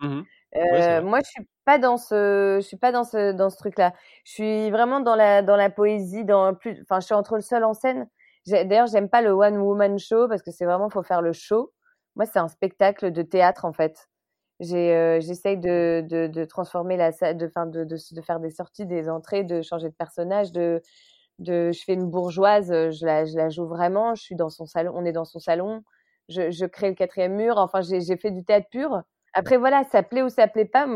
[0.00, 0.22] Mmh
[0.56, 3.92] euh, moi, je suis pas dans ce, je suis pas dans ce, dans ce truc-là.
[4.24, 7.40] Je suis vraiment dans la, dans la poésie, dans plus, enfin, je suis entre le
[7.40, 8.08] seul en scène.
[8.46, 11.72] D'ailleurs, j'aime pas le one woman show parce que c'est vraiment, faut faire le show.
[12.16, 14.08] Moi, c'est un spectacle de théâtre, en fait.
[14.62, 19.88] Euh, j'essaye de, de, transformer la salle, de, faire des sorties, des entrées, de changer
[19.88, 20.80] de personnage, de,
[21.40, 24.14] de, je fais une bourgeoise, je la, je la joue vraiment.
[24.14, 25.82] Je suis dans son salon, on est dans son salon.
[26.28, 27.58] Je, je crée le quatrième mur.
[27.58, 29.02] Enfin, j'ai fait du théâtre pur.
[29.34, 30.86] Après, voilà, ça plaît ou ça plaît pas.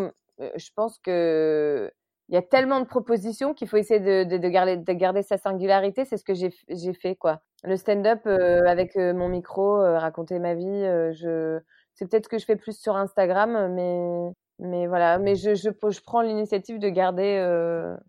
[0.41, 1.91] Euh, je pense que
[2.29, 5.23] il y a tellement de propositions qu'il faut essayer de, de, de, garder, de garder
[5.23, 6.05] sa singularité.
[6.05, 7.41] C'est ce que j'ai fait, quoi.
[7.65, 10.83] Le stand-up euh, avec euh, mon micro, raconter ma vie,
[11.15, 11.59] je,
[11.95, 15.19] c'est peut-être ce que je fais plus sur Instagram, mais, mais voilà.
[15.19, 17.39] Mais je, je, je prends l'initiative de garder,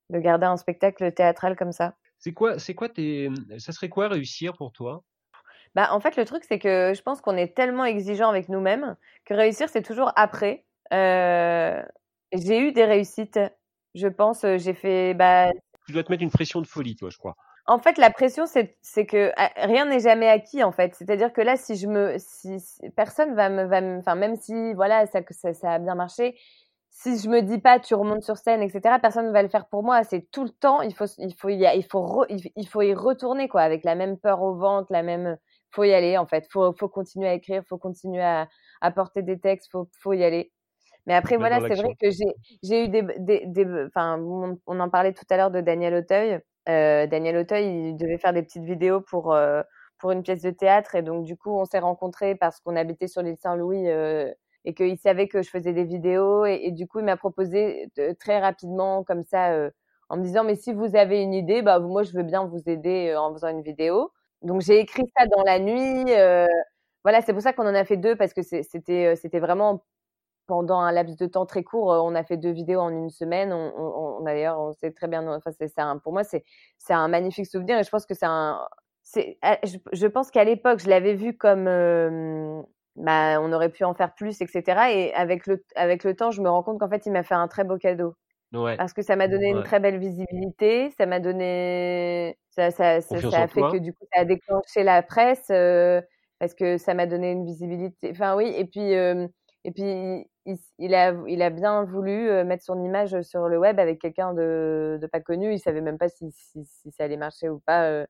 [0.10, 1.96] de garder un spectacle théâtral comme ça.
[2.20, 5.04] C'est quoi, c'est quoi tes, ça serait quoi réussir pour toi?
[5.76, 8.96] Bah, en fait, le truc, c'est que je pense qu'on est tellement exigeant avec nous-mêmes
[9.26, 10.66] que réussir, c'est toujours après.
[10.94, 11.82] Euh,
[12.34, 13.40] j'ai eu des réussites,
[13.96, 14.44] je pense.
[14.44, 15.14] Euh, j'ai fait.
[15.14, 15.52] Bah...
[15.86, 17.36] Tu dois te mettre une pression de folie, toi, je crois.
[17.68, 20.96] En fait, la pression, c'est que ah, rien n'est jamais acquis, en fait.
[20.96, 22.58] C'est-à-dire que là, si je me, si,
[22.96, 26.36] personne va me, va enfin, même si, voilà, ça, ça, ça a bien marché,
[26.90, 29.68] si je me dis pas tu remontes sur scène etc personne ne va le faire
[29.68, 32.82] pour moi c'est tout le temps il faut il faut il, il faut il faut
[32.82, 35.38] y retourner quoi avec la même peur au ventre la même
[35.72, 36.48] faut y aller en fait.
[36.52, 38.50] Faut faut continuer à écrire, faut continuer à,
[38.82, 40.52] à porter des textes, faut faut y aller.
[41.08, 43.02] Mais après voilà, c'est vrai que j'ai eu des
[43.46, 46.40] des enfin on, en parlait tout à l'heure de Daniel Auteuil.
[46.68, 49.64] Euh, Daniel Auteuil, il devait faire des petites vidéos pour euh,
[49.98, 53.08] pour une pièce de théâtre et donc du coup on s'est rencontrés parce qu'on habitait
[53.08, 54.32] sur l'île Saint-Louis euh,
[54.66, 57.90] et qu'il savait que je faisais des vidéos et, et du coup il m'a proposé
[57.98, 59.70] de, très rapidement comme ça
[60.10, 62.62] en me disant mais si vous avez une idée, bah moi je veux bien vous
[62.68, 64.12] aider en faisant une vidéo.
[64.42, 66.06] Donc j'ai écrit ça dans la nuit.
[67.04, 69.84] voilà, c'est pour ça qu'on en a fait deux parce que c'était c'était vraiment
[70.50, 71.88] pendant un laps de temps très court.
[71.88, 73.54] On a fait deux vidéos en une semaine.
[73.54, 75.26] On, on, d'ailleurs, on sait très bien.
[75.28, 75.72] Enfin, c'est
[76.04, 76.44] pour moi, c'est
[76.78, 78.60] c'est un magnifique souvenir et je pense que c'est un.
[79.42, 81.68] Ah, je, je pense qu'à l'époque, je l'avais vu comme
[83.00, 84.92] bah, on aurait pu en faire plus, etc.
[84.94, 87.36] Et avec le, avec le temps, je me rends compte qu'en fait, il m'a fait
[87.36, 88.16] un très beau cadeau.
[88.54, 88.76] Ouais.
[88.78, 93.16] Parce que ça m'a donné une très belle visibilité, ça m'a donné, ça, ça, ça,
[93.16, 96.02] a fait que du coup, ça a déclenché la presse, euh,
[96.40, 98.10] parce que ça m'a donné une visibilité.
[98.12, 99.28] Enfin oui, et puis, euh,
[99.64, 100.26] et puis
[100.78, 104.98] il, a, il a bien voulu mettre son image sur le web avec quelqu'un de,
[105.02, 105.54] de pas connu.
[105.54, 108.06] Il savait même pas si, si, si ça allait marcher ou pas,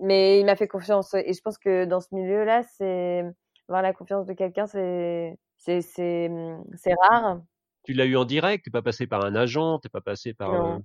[0.00, 1.14] mais il m'a fait confiance.
[1.14, 3.24] Et je pense que dans ce milieu-là, c'est
[3.68, 7.40] avoir la confiance de quelqu'un, c'est c'est mmh, c'est rare.
[7.84, 10.52] Tu l'as eu en direct, t'es pas passé par un agent, t'es pas passé par.
[10.52, 10.82] Non,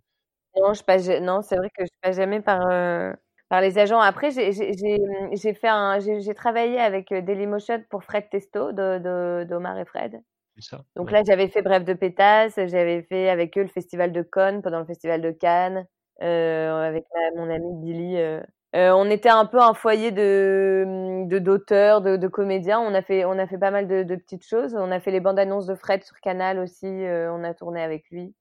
[0.56, 3.14] non, je passe, non, c'est vrai que je passe jamais par euh,
[3.50, 4.00] par les agents.
[4.00, 9.78] Après, j'ai j'ai fait un, j'ai travaillé avec euh, Dailymotion pour Fred Testo de d'Omar
[9.80, 10.22] et Fred.
[10.60, 14.24] Ça, Donc là, j'avais fait Bref de Pétasse, j'avais fait avec eux le festival de
[14.24, 15.86] Cannes pendant le festival de Cannes,
[16.24, 18.18] euh, avec mon ami Billy.
[18.18, 18.42] Euh,
[18.76, 22.80] euh, on était un peu un foyer de d'auteurs, de, de, comédiens.
[22.80, 24.76] On a fait on a fait pas mal de, de, petites choses.
[24.76, 26.86] On a fait les bandes annonces de Fred sur Canal aussi.
[26.86, 28.36] Euh, on a tourné avec lui.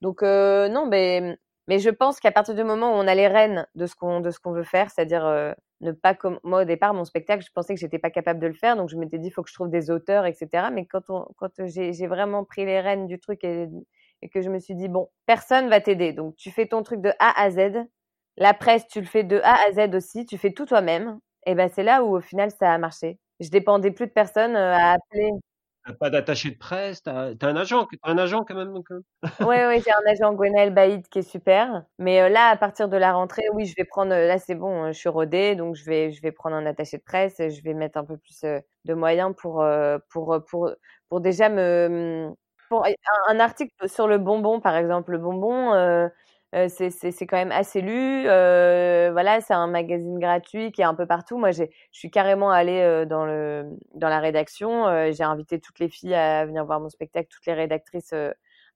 [0.00, 1.38] Donc euh, non, mais
[1.68, 4.20] mais je pense qu'à partir du moment où on a les rênes de ce qu'on
[4.20, 7.50] de ce qu'on veut faire, c'est-à-dire ne pas comme moi au départ mon spectacle, je
[7.52, 9.54] pensais que j'étais pas capable de le faire, donc je m'étais dit faut que je
[9.54, 10.70] trouve des auteurs, etc.
[10.72, 13.68] Mais quand on quand j'ai vraiment pris les rênes du truc et,
[14.22, 17.00] et que je me suis dit bon personne va t'aider, donc tu fais ton truc
[17.00, 17.86] de A à Z
[18.36, 21.20] la presse, tu le fais de A à Z aussi, tu fais tout toi-même.
[21.46, 23.18] Et ben c'est là où au final ça a marché.
[23.40, 25.30] Je dépendais plus de personne euh, à appeler.
[25.86, 28.72] T'as pas d'attaché de presse, t'as as un agent, as un agent quand même.
[28.72, 31.84] Oui, oui, j'ai un agent Gwenaël Baïd qui est super.
[31.98, 34.12] Mais euh, là, à partir de la rentrée, oui, je vais prendre.
[34.12, 36.96] Euh, là, c'est bon, je suis rodée, donc je vais, je vais prendre un attaché
[36.96, 37.36] de presse.
[37.38, 38.44] Je vais mettre un peu plus
[38.84, 39.64] de moyens pour,
[40.10, 40.70] pour, pour,
[41.08, 42.30] pour déjà me.
[42.70, 42.86] Pour
[43.28, 45.74] un, article sur le bonbon, par exemple, le bonbon.
[45.74, 46.08] Euh,
[46.68, 48.24] c'est quand même assez lu.
[48.28, 51.36] Euh, voilà, c'est un magazine gratuit qui est un peu partout.
[51.36, 55.10] Moi, je suis carrément allée euh, dans, le, dans la rédaction.
[55.12, 58.14] j'ai invité toutes les filles à venir voir mon spectacle, toutes les rédactrices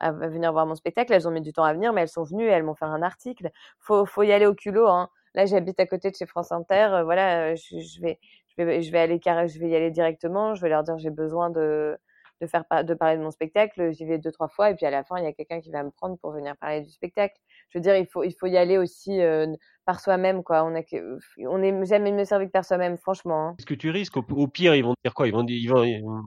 [0.01, 1.13] à venir voir mon spectacle.
[1.13, 2.85] Elles ont mis du temps à venir, mais elles sont venues et elles m'ont fait
[2.85, 3.51] un article.
[3.81, 4.89] Faut, faut y aller au culot.
[4.89, 5.09] Hein.
[5.35, 7.03] Là, j'habite à côté de chez France Inter.
[7.05, 8.19] voilà, je, je, vais,
[8.57, 10.55] je vais, je vais aller je vais y aller directement.
[10.55, 11.99] Je vais leur dire j'ai besoin de
[12.41, 14.91] de faire de parler de mon spectacle, j'y vais deux trois fois et puis à
[14.91, 17.37] la fin il y a quelqu'un qui va me prendre pour venir parler du spectacle.
[17.71, 19.47] Je veux dire il faut il faut y aller aussi euh,
[19.85, 20.65] par soi-même quoi.
[20.65, 20.83] On a
[21.47, 23.49] on est jamais mieux servi que par soi-même franchement.
[23.49, 23.57] Hein.
[23.59, 24.17] Ce que tu risques?
[24.17, 25.29] Au, pire ils vont te dire quoi?
[25.29, 25.85] Ils vont ils vont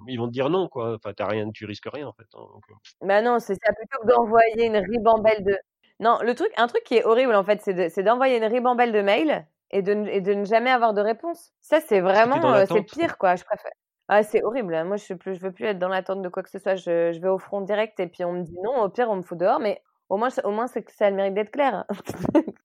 [0.07, 0.95] ils vont te dire non quoi.
[0.95, 2.27] Enfin t'as rien, tu risques rien en fait.
[2.35, 3.07] Hein, euh.
[3.07, 5.57] Bah non c'est ça plutôt que d'envoyer une ribambelle de.
[5.99, 9.01] Non le truc un truc qui est horrible en fait c'est d'envoyer une ribambelle de
[9.01, 11.51] mails et de, et de ne jamais avoir de réponse.
[11.61, 13.35] Ça c'est vraiment euh, c'est pire quoi.
[13.35, 13.71] Je préfère.
[14.13, 14.83] Ah, c'est horrible.
[14.83, 16.75] Moi, je ne veux plus être dans l'attente de quoi que ce soit.
[16.75, 18.81] Je, vais au front direct et puis on me dit non.
[18.81, 19.61] Au pire, on me fout dehors.
[19.61, 19.81] Mais
[20.11, 21.85] au moins, au moins, c'est que ça a le mérite d'être clair.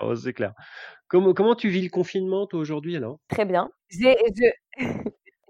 [0.00, 0.52] oh, c'est clair.
[1.08, 3.18] Comment, comment tu vis le confinement, toi, aujourd'hui, alors?
[3.28, 3.70] Très bien.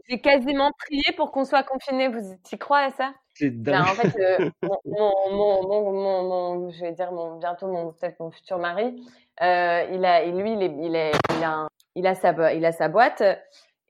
[0.08, 2.08] J'ai quasiment prié pour qu'on soit confiné.
[2.08, 3.12] Vous y croyez à ça?
[3.34, 3.88] C'est ben, dingue.
[3.88, 4.50] en fait, euh,
[4.86, 8.96] mon, mon, je vais dire mon, bientôt mon peut-être mon futur mari,
[9.42, 12.72] euh, il a, lui, il, est, il, est, il, a, il a sa, il a
[12.72, 13.22] sa boîte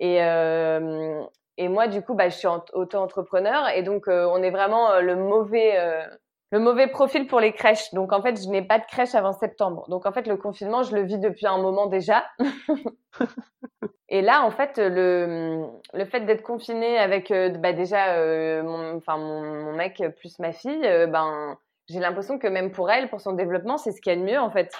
[0.00, 1.22] et, euh,
[1.58, 5.14] et moi, du coup, bah, je suis auto-entrepreneur et donc euh, on est vraiment le
[5.16, 6.04] mauvais euh,
[6.52, 7.92] le mauvais profil pour les crèches.
[7.92, 9.88] Donc en fait, je n'ai pas de crèche avant septembre.
[9.88, 12.24] Donc en fait, le confinement, je le vis depuis un moment déjà.
[14.08, 19.42] et là, en fait, le le fait d'être confiné avec bah, déjà mon enfin mon,
[19.64, 21.56] mon, mec plus ma fille, ben
[21.88, 24.24] j'ai l'impression que même pour elle, pour son développement, c'est ce qu'il y a de
[24.24, 24.72] mieux en fait.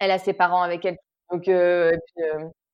[0.00, 0.96] Elle a ses parents avec elle.
[1.30, 2.24] Donc et puis,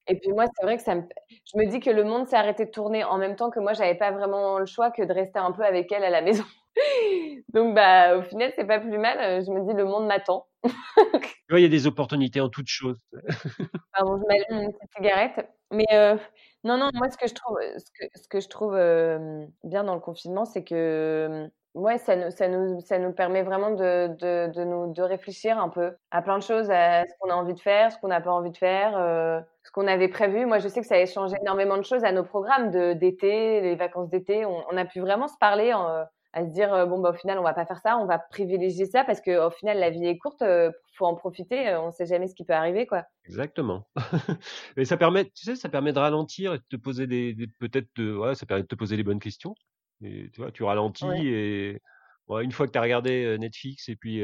[0.08, 1.02] et puis moi, c'est vrai que ça me...
[1.30, 3.72] je me dis que le monde s'est arrêté de tourner en même temps que moi,
[3.72, 6.44] j'avais pas vraiment le choix que de rester un peu avec elle à la maison.
[7.52, 9.44] Donc bah au final, c'est pas plus mal.
[9.44, 10.46] Je me dis le monde m'attend.
[11.50, 13.00] il y a des opportunités en toutes choses.
[13.92, 15.48] Pardon, je m'allume une petite cigarette.
[15.72, 16.16] Mais euh,
[16.64, 19.84] non, non, moi ce que je trouve, ce que, ce que je trouve euh, bien
[19.84, 24.08] dans le confinement, c'est que ouais, ça nous, ça nous, ça nous permet vraiment de,
[24.08, 27.34] de, de, nous, de réfléchir un peu à plein de choses, à ce qu'on a
[27.34, 30.46] envie de faire, ce qu'on n'a pas envie de faire, euh, ce qu'on avait prévu.
[30.46, 33.76] Moi, je sais que ça a changé énormément de choses à nos programmes d'été, les
[33.76, 34.46] vacances d'été.
[34.46, 36.04] On, on, a pu vraiment se parler, euh,
[36.36, 38.18] à se dire euh, bon bah au final on va pas faire ça, on va
[38.18, 41.74] privilégier ça parce que au final la vie est courte, euh, faut en profiter.
[41.76, 43.04] on sait jamais ce qui peut arriver quoi.
[43.24, 43.88] Exactement.
[44.76, 47.46] Mais ça permet, tu sais, ça permet de ralentir et de te poser des, des
[47.58, 49.54] peut-être de, ouais, ça permet de te poser les bonnes questions.
[50.02, 51.80] Et tu vois, tu ralentis et
[52.28, 54.20] une fois que tu as regardé Netflix et puis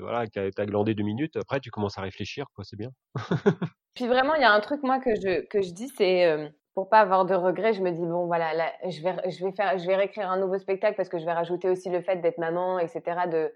[0.00, 2.90] voilà, que tu as glandé deux minutes, après tu commences à réfléchir, quoi, c'est bien.
[3.94, 6.88] puis vraiment, il y a un truc moi que je, que je dis, c'est pour
[6.88, 8.52] pas avoir de regrets, je me dis bon voilà,
[8.86, 11.32] je vais je vais faire je vais réécrire un nouveau spectacle parce que je vais
[11.32, 13.02] rajouter aussi le fait d'être maman, etc.
[13.28, 13.52] De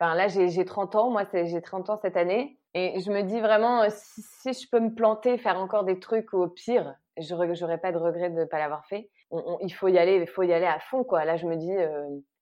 [0.00, 2.56] Enfin, là, j'ai 30 ans, moi, j'ai 30 ans cette année.
[2.74, 6.32] Et je me dis vraiment, si, si, je peux me planter, faire encore des trucs
[6.34, 9.10] au pire, je n'aurais pas de regret de ne pas l'avoir fait.
[9.60, 11.24] il faut y aller, il faut y aller à fond, quoi.
[11.24, 11.74] Là, je me dis,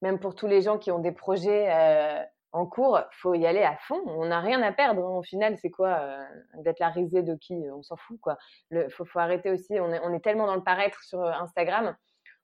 [0.03, 2.23] même pour tous les gens qui ont des projets euh,
[2.57, 4.01] en cours, faut y aller à fond.
[4.07, 5.03] On n'a rien à perdre.
[5.03, 6.25] Au final, c'est quoi euh,
[6.63, 8.39] d'être la risée de qui On s'en fout, quoi.
[8.71, 9.79] Il faut, arrêter aussi.
[9.79, 11.95] On est, tellement dans le paraître sur euh, Instagram.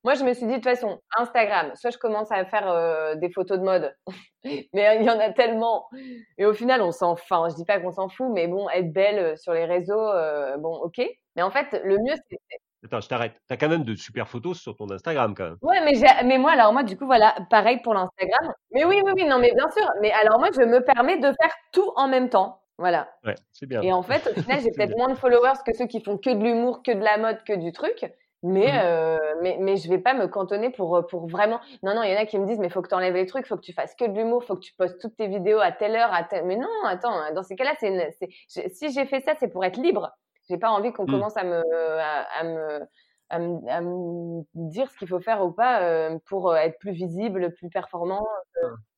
[0.05, 3.15] Moi, je me suis dit, de toute façon, Instagram, soit je commence à faire euh,
[3.15, 3.97] des photos de mode,
[4.45, 5.89] mais il y en a tellement.
[6.37, 8.93] Et au final, on s'en enfin, je dis pas qu'on s'en fout, mais bon, être
[8.93, 10.11] belle sur les réseaux,
[10.59, 11.01] bon, ok.
[11.37, 12.39] Mais en fait, le mieux, c'est
[12.85, 13.35] Attends, je t'arrête.
[13.49, 15.57] T'as quand même de super photos sur ton Instagram, quand même.
[15.63, 15.93] Ouais, mais,
[16.25, 18.53] mais moi, alors moi, du coup, voilà, pareil pour l'Instagram.
[18.73, 19.89] Mais oui, oui, oui, non, mais bien sûr.
[20.01, 22.61] Mais alors moi, je me permets de faire tout en même temps.
[22.79, 23.09] Voilà.
[23.25, 23.81] Ouais, c'est bien.
[23.83, 26.31] Et en fait, au final, j'ai peut-être moins de followers que ceux qui font que
[26.31, 28.05] de l'humour, que de la mode, que du truc.
[28.45, 28.81] Mais, mmh.
[28.83, 31.61] euh, mais, mais je vais pas me cantonner pour, pour vraiment.
[31.85, 33.27] Non, non, il y en a qui me disent, mais faut que tu enlèves les
[33.27, 35.61] trucs, faut que tu fasses que de l'humour, faut que tu postes toutes tes vidéos
[35.61, 36.45] à telle heure, à telle...
[36.47, 40.11] Mais non, attends, dans ces cas-là, c'est, si j'ai fait ça, c'est pour être libre.
[40.49, 41.11] J'ai pas envie qu'on mmh.
[41.11, 41.63] commence à me,
[41.99, 42.87] à me
[43.33, 47.53] à me, dire ce qu'il faut faire ou pas euh, pour euh, être plus visible,
[47.55, 48.27] plus performant.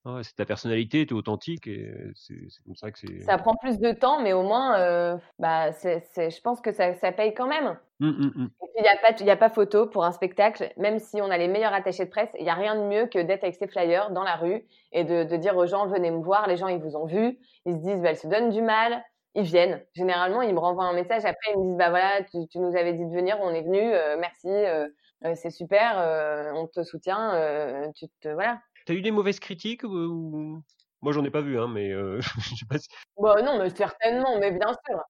[0.06, 0.22] Euh.
[0.22, 2.34] c'est ta personnalité, tu es authentique et c'est
[2.64, 3.20] comme ça que c'est.
[3.20, 7.12] Ça prend plus de temps, mais au moins, bah, c'est je pense que ça, ça,
[7.12, 7.78] paye quand même.
[8.00, 8.48] Mmh, mmh, mmh.
[8.76, 11.46] Il n'y a, pas, a pas photo pour un spectacle, même si on a les
[11.46, 14.10] meilleurs attachés de presse, il n'y a rien de mieux que d'être avec ses flyers
[14.10, 16.80] dans la rue et de, de, dire aux gens venez me voir, les gens ils
[16.80, 19.00] vous ont vu, ils se disent bah, elle se donne du mal,
[19.34, 19.84] ils viennent.
[19.94, 21.24] Généralement, ils me renvoient un message.
[21.24, 23.62] Après, ils me disent, bah voilà, tu, tu nous avais dit de venir, on est
[23.62, 24.86] venu, euh, merci, euh,
[25.24, 25.96] euh, c'est super,
[26.54, 28.60] on te soutient, tu te, voilà.
[28.86, 30.60] T'as eu des mauvaises critiques ou...
[31.02, 32.88] Moi, j'en ai pas vu, hein, mais je sais pas si...
[33.18, 35.00] Bah non, mais certainement, mais bien sûr.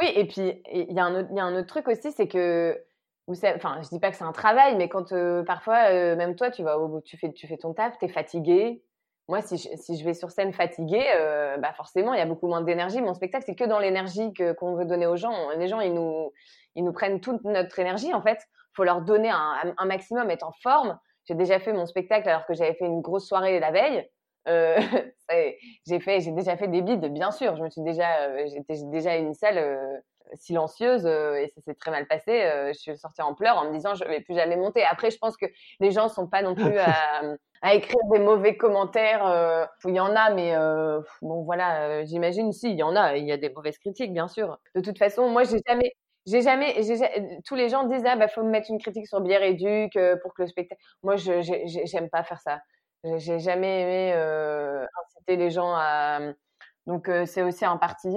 [0.00, 2.28] Oui, et puis, il y, a un autre, y a un autre truc aussi, c'est
[2.28, 2.80] que,
[3.28, 5.14] enfin, je dis pas que c'est un travail, mais quand
[5.44, 8.82] parfois, même toi, tu vas tu fais, tu fais ton taf, t'es fatigué,
[9.28, 12.26] moi, si je, si je, vais sur scène fatiguée, euh, bah forcément, il y a
[12.26, 13.00] beaucoup moins d'énergie.
[13.00, 15.50] Mon spectacle, c'est que dans l'énergie que, qu'on veut donner aux gens.
[15.56, 16.32] Les gens, ils nous,
[16.74, 18.38] ils nous prennent toute notre énergie, en fait.
[18.74, 20.98] faut leur donner un, un, maximum, être en forme.
[21.26, 24.08] J'ai déjà fait mon spectacle alors que j'avais fait une grosse soirée la veille.
[24.48, 24.76] Euh,
[25.86, 27.56] j'ai fait, j'ai déjà fait des bides, bien sûr.
[27.56, 29.98] Je me suis déjà, euh, j'étais déjà une salle euh,
[30.34, 32.50] silencieuse euh, et ça s'est très mal passé.
[32.68, 34.84] je suis sortie en pleurs en me disant je vais plus jamais monter.
[34.84, 35.46] Après, je pense que
[35.80, 37.22] les gens sont pas non plus à
[37.62, 39.24] à écrire des mauvais commentaires.
[39.26, 42.96] Euh, il y en a, mais euh, bon voilà, euh, j'imagine si il y en
[42.96, 44.58] a, il y a des mauvaises critiques bien sûr.
[44.74, 45.92] De toute façon, moi j'ai jamais,
[46.26, 46.74] j'ai jamais,
[47.46, 49.96] tous les gens disent ah bah faut me mettre une critique sur Bière et Duc
[50.22, 50.82] pour que le spectacle.
[51.02, 51.40] Moi je
[51.84, 52.60] j'aime pas faire ça.
[53.16, 54.12] J'ai jamais aimé
[55.04, 56.18] inciter les gens à.
[56.86, 58.08] Donc c'est aussi un parti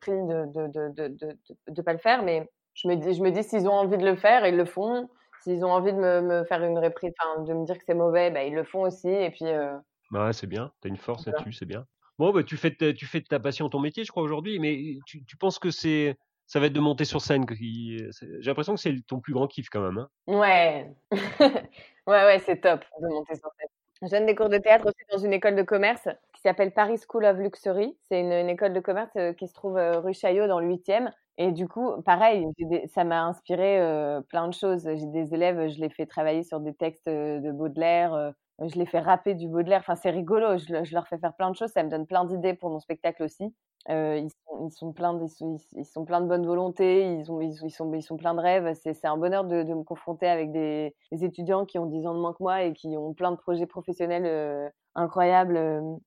[0.00, 3.30] pris de de, de de, de pas le faire, mais je me dis je me
[3.30, 5.08] dis s'ils ont envie de le faire, ils le font.
[5.42, 7.94] S'ils ont envie de me, me faire une reprise, enfin, de me dire que c'est
[7.94, 9.08] mauvais, bah, ils le font aussi.
[9.08, 9.46] Et puis.
[9.46, 9.76] Euh...
[10.12, 10.70] Bah, c'est bien.
[10.80, 11.84] Tu as une force là-dessus, c'est bien.
[12.18, 14.60] Bon, bah, tu, fais de, tu fais de ta passion ton métier, je crois, aujourd'hui.
[14.60, 16.16] Mais tu, tu penses que c'est
[16.46, 17.46] ça va être de monter sur scène.
[17.50, 18.10] J'ai
[18.44, 19.98] l'impression que c'est ton plus grand kiff quand même.
[19.98, 20.94] Hein ouais.
[21.10, 21.60] ouais,
[22.06, 23.68] ouais, c'est top de monter sur scène.
[24.02, 26.98] Je donne des cours de théâtre aussi dans une école de commerce qui s'appelle Paris
[27.08, 27.96] School of Luxury.
[28.08, 31.08] C'est une, école de commerce euh, qui se trouve euh, rue Chaillot dans le 8e.
[31.38, 32.46] Et du coup, pareil,
[32.92, 34.82] ça m'a inspiré euh, plein de choses.
[34.84, 38.30] J'ai des élèves, je les fais travailler sur des textes euh, de Baudelaire, euh,
[38.60, 39.80] je les fais rapper du Baudelaire.
[39.80, 40.58] Enfin, c'est rigolo.
[40.58, 41.70] Je, leur fais faire plein de choses.
[41.70, 43.54] Ça me donne plein d'idées pour mon spectacle aussi.
[43.88, 47.14] Ils, sont, ils, sont plein de, ils, sont, ils, sont, plein de bonne volonté.
[47.14, 48.72] Ils, ont, ils, sont, ils sont plein de rêves.
[48.74, 52.14] C'est un bonheur de, de, me confronter avec des, des, étudiants qui ont 10 ans
[52.14, 55.58] de moins que moi et qui ont plein de projets professionnels incroyables.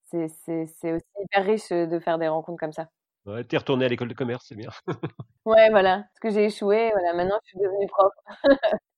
[0.05, 0.25] C'est
[0.93, 2.87] aussi hyper riche de faire des rencontres comme ça.
[3.25, 4.69] Ouais, t'es retourné à l'école de commerce, c'est bien.
[5.45, 5.97] ouais, voilà.
[5.97, 6.91] Parce que j'ai échoué.
[6.91, 8.13] Voilà, maintenant, je suis devenue prof.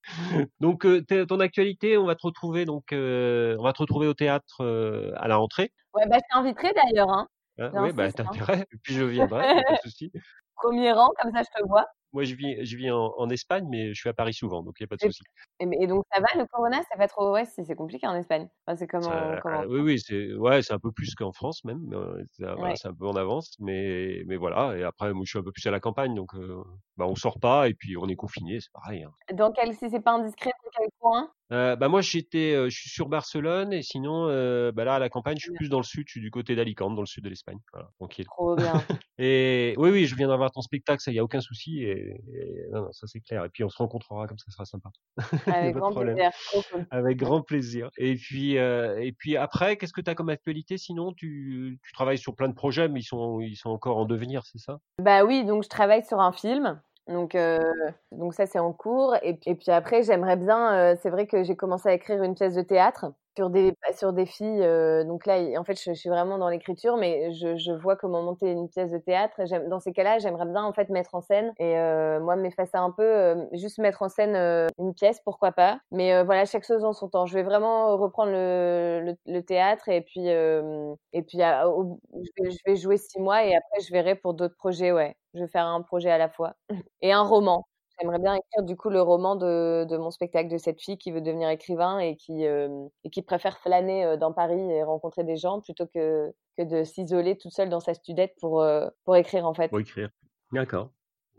[0.60, 4.14] donc, euh, ton actualité, on va te retrouver donc, euh, on va te retrouver au
[4.14, 5.72] théâtre euh, à la rentrée.
[5.94, 7.10] Ouais, bah, je t'inviterai d'ailleurs.
[7.10, 7.28] Hein.
[7.60, 8.66] Ah, oui, bah, t'as intérêt.
[8.72, 10.12] Et puis je viendrai, pas de souci.
[10.56, 11.86] Premier rang, comme ça, je te vois.
[12.14, 14.76] Moi, je vis, je vis en, en, Espagne, mais je suis à Paris souvent, donc
[14.80, 15.22] il n'y a pas de souci.
[15.60, 16.82] Et, donc, ça va, le Corona?
[16.92, 17.34] Ça va trop.
[17.34, 18.48] Ouais, c'est compliqué en Espagne.
[18.66, 19.64] Enfin, c'est comment, comment...
[19.68, 21.90] Oui, oui, c'est ouais, un peu plus qu'en France, même.
[22.32, 22.74] C'est ouais.
[22.84, 24.78] un peu en avance, mais, mais voilà.
[24.78, 26.64] Et après, moi, je suis un peu plus à la campagne, donc euh,
[26.96, 29.04] bah, on sort pas et puis on est confiné, c'est pareil.
[29.04, 29.12] Hein.
[29.34, 31.32] Dans quel, si c'est pas indiscret, dans quel coin?
[31.52, 35.00] Euh, bah moi j'étais, euh, je suis sur Barcelone et sinon euh, bah là à
[35.00, 37.08] la campagne je suis plus dans le sud, je suis du côté d'Alicante, dans le
[37.08, 38.26] sud de l'Espagne, voilà, tranquille.
[38.26, 38.74] Trop bien.
[39.18, 42.66] et oui oui, je viens d'avoir ton spectacle, ça y a aucun souci et, et
[42.72, 43.46] non, non, ça c'est clair.
[43.46, 44.90] Et puis on se rencontrera comme ça, ça sera sympa.
[45.48, 46.32] Avec grand plaisir.
[46.92, 47.90] Avec grand plaisir.
[47.98, 50.78] Et puis euh, et puis après, qu'est-ce que tu as comme actualité?
[50.78, 54.06] Sinon tu, tu travailles sur plein de projets, mais ils sont ils sont encore en
[54.06, 54.80] devenir, c'est ça?
[55.02, 57.60] Bah oui, donc je travaille sur un film donc, euh,
[58.12, 59.16] donc ça, c'est en cours.
[59.22, 60.74] Et, puis après, j'aimerais bien.
[60.74, 64.14] Euh, c'est vrai que j'ai commencé à écrire une pièce de théâtre sur des sur
[64.14, 64.64] des filles.
[64.64, 68.52] Euh, donc là, en fait, je, suis vraiment dans l'écriture, mais je, vois comment monter
[68.52, 69.40] une pièce de théâtre.
[69.70, 71.76] Dans ces cas-là, j'aimerais bien en fait mettre en scène et
[72.20, 74.36] moi m'effacer un peu, juste mettre en scène
[74.80, 75.80] une pièce, pourquoi pas.
[75.92, 77.26] Mais voilà, chaque chose en son temps.
[77.26, 82.76] Je vais vraiment reprendre le, le, théâtre et puis et puis je, vais, je vais
[82.76, 84.92] jouer six mois et après je verrai pour d'autres projets.
[84.92, 86.56] Ouais, je vais faire un projet à la fois
[87.02, 87.66] et un roman.
[88.00, 91.22] J'aimerais bien écrire du coup le roman de, mon spectacle de cette fille qui veut
[91.22, 92.88] devenir écrivain et qui, euh,
[93.26, 97.54] préfère flâner euh, dans Paris et rencontrer des gens plutôt que, que de s'isoler toute
[97.54, 99.70] seule dans sa studette pour, euh, pour écrire en fait.
[99.70, 100.10] Pour écrire.
[100.52, 100.92] D'accord.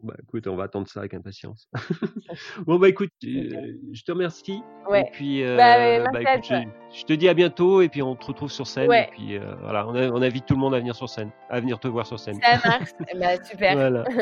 [0.03, 1.69] Bah écoute, on va attendre ça avec impatience.
[2.67, 4.63] bon bah écoute, euh, je te remercie.
[4.89, 5.01] Ouais.
[5.01, 8.15] Et puis euh, bah, bah, écoute, je, je, te dis à bientôt et puis on
[8.15, 8.89] te retrouve sur scène.
[8.89, 9.09] Ouais.
[9.09, 11.31] Et puis euh, voilà, on, a, on, invite tout le monde à venir sur scène,
[11.51, 12.39] à venir te voir sur scène.
[12.41, 12.91] Ça marche.
[13.19, 13.75] bah, super.
[13.75, 14.05] Voilà.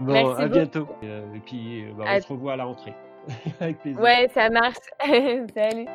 [0.00, 0.58] Bon, Merci à beaucoup.
[0.60, 0.88] bientôt.
[1.02, 2.94] et puis bah, on À- se revoit à la rentrée.
[3.60, 4.00] avec plaisir.
[4.00, 4.76] Ouais, ça marche.
[5.54, 5.86] Salut.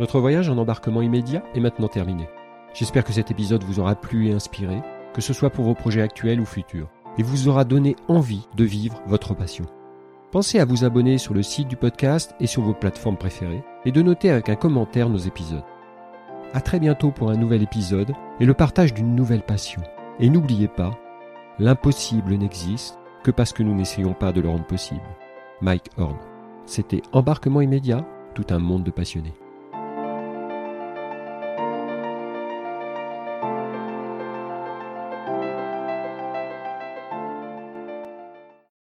[0.00, 2.28] Notre voyage en embarquement immédiat est maintenant terminé.
[2.74, 4.80] J'espère que cet épisode vous aura plu et inspiré,
[5.14, 6.88] que ce soit pour vos projets actuels ou futurs,
[7.20, 9.66] et vous aura donné envie de vivre votre passion.
[10.32, 13.92] Pensez à vous abonner sur le site du podcast et sur vos plateformes préférées, et
[13.92, 15.62] de noter avec un commentaire nos épisodes.
[16.54, 19.82] À très bientôt pour un nouvel épisode et le partage d'une nouvelle passion.
[20.18, 20.98] Et n'oubliez pas,
[21.58, 25.00] l'impossible n'existe que parce que nous n'essayons pas de le rendre possible.
[25.60, 26.16] Mike Horn.
[26.64, 29.34] C'était Embarquement immédiat, tout un monde de passionnés.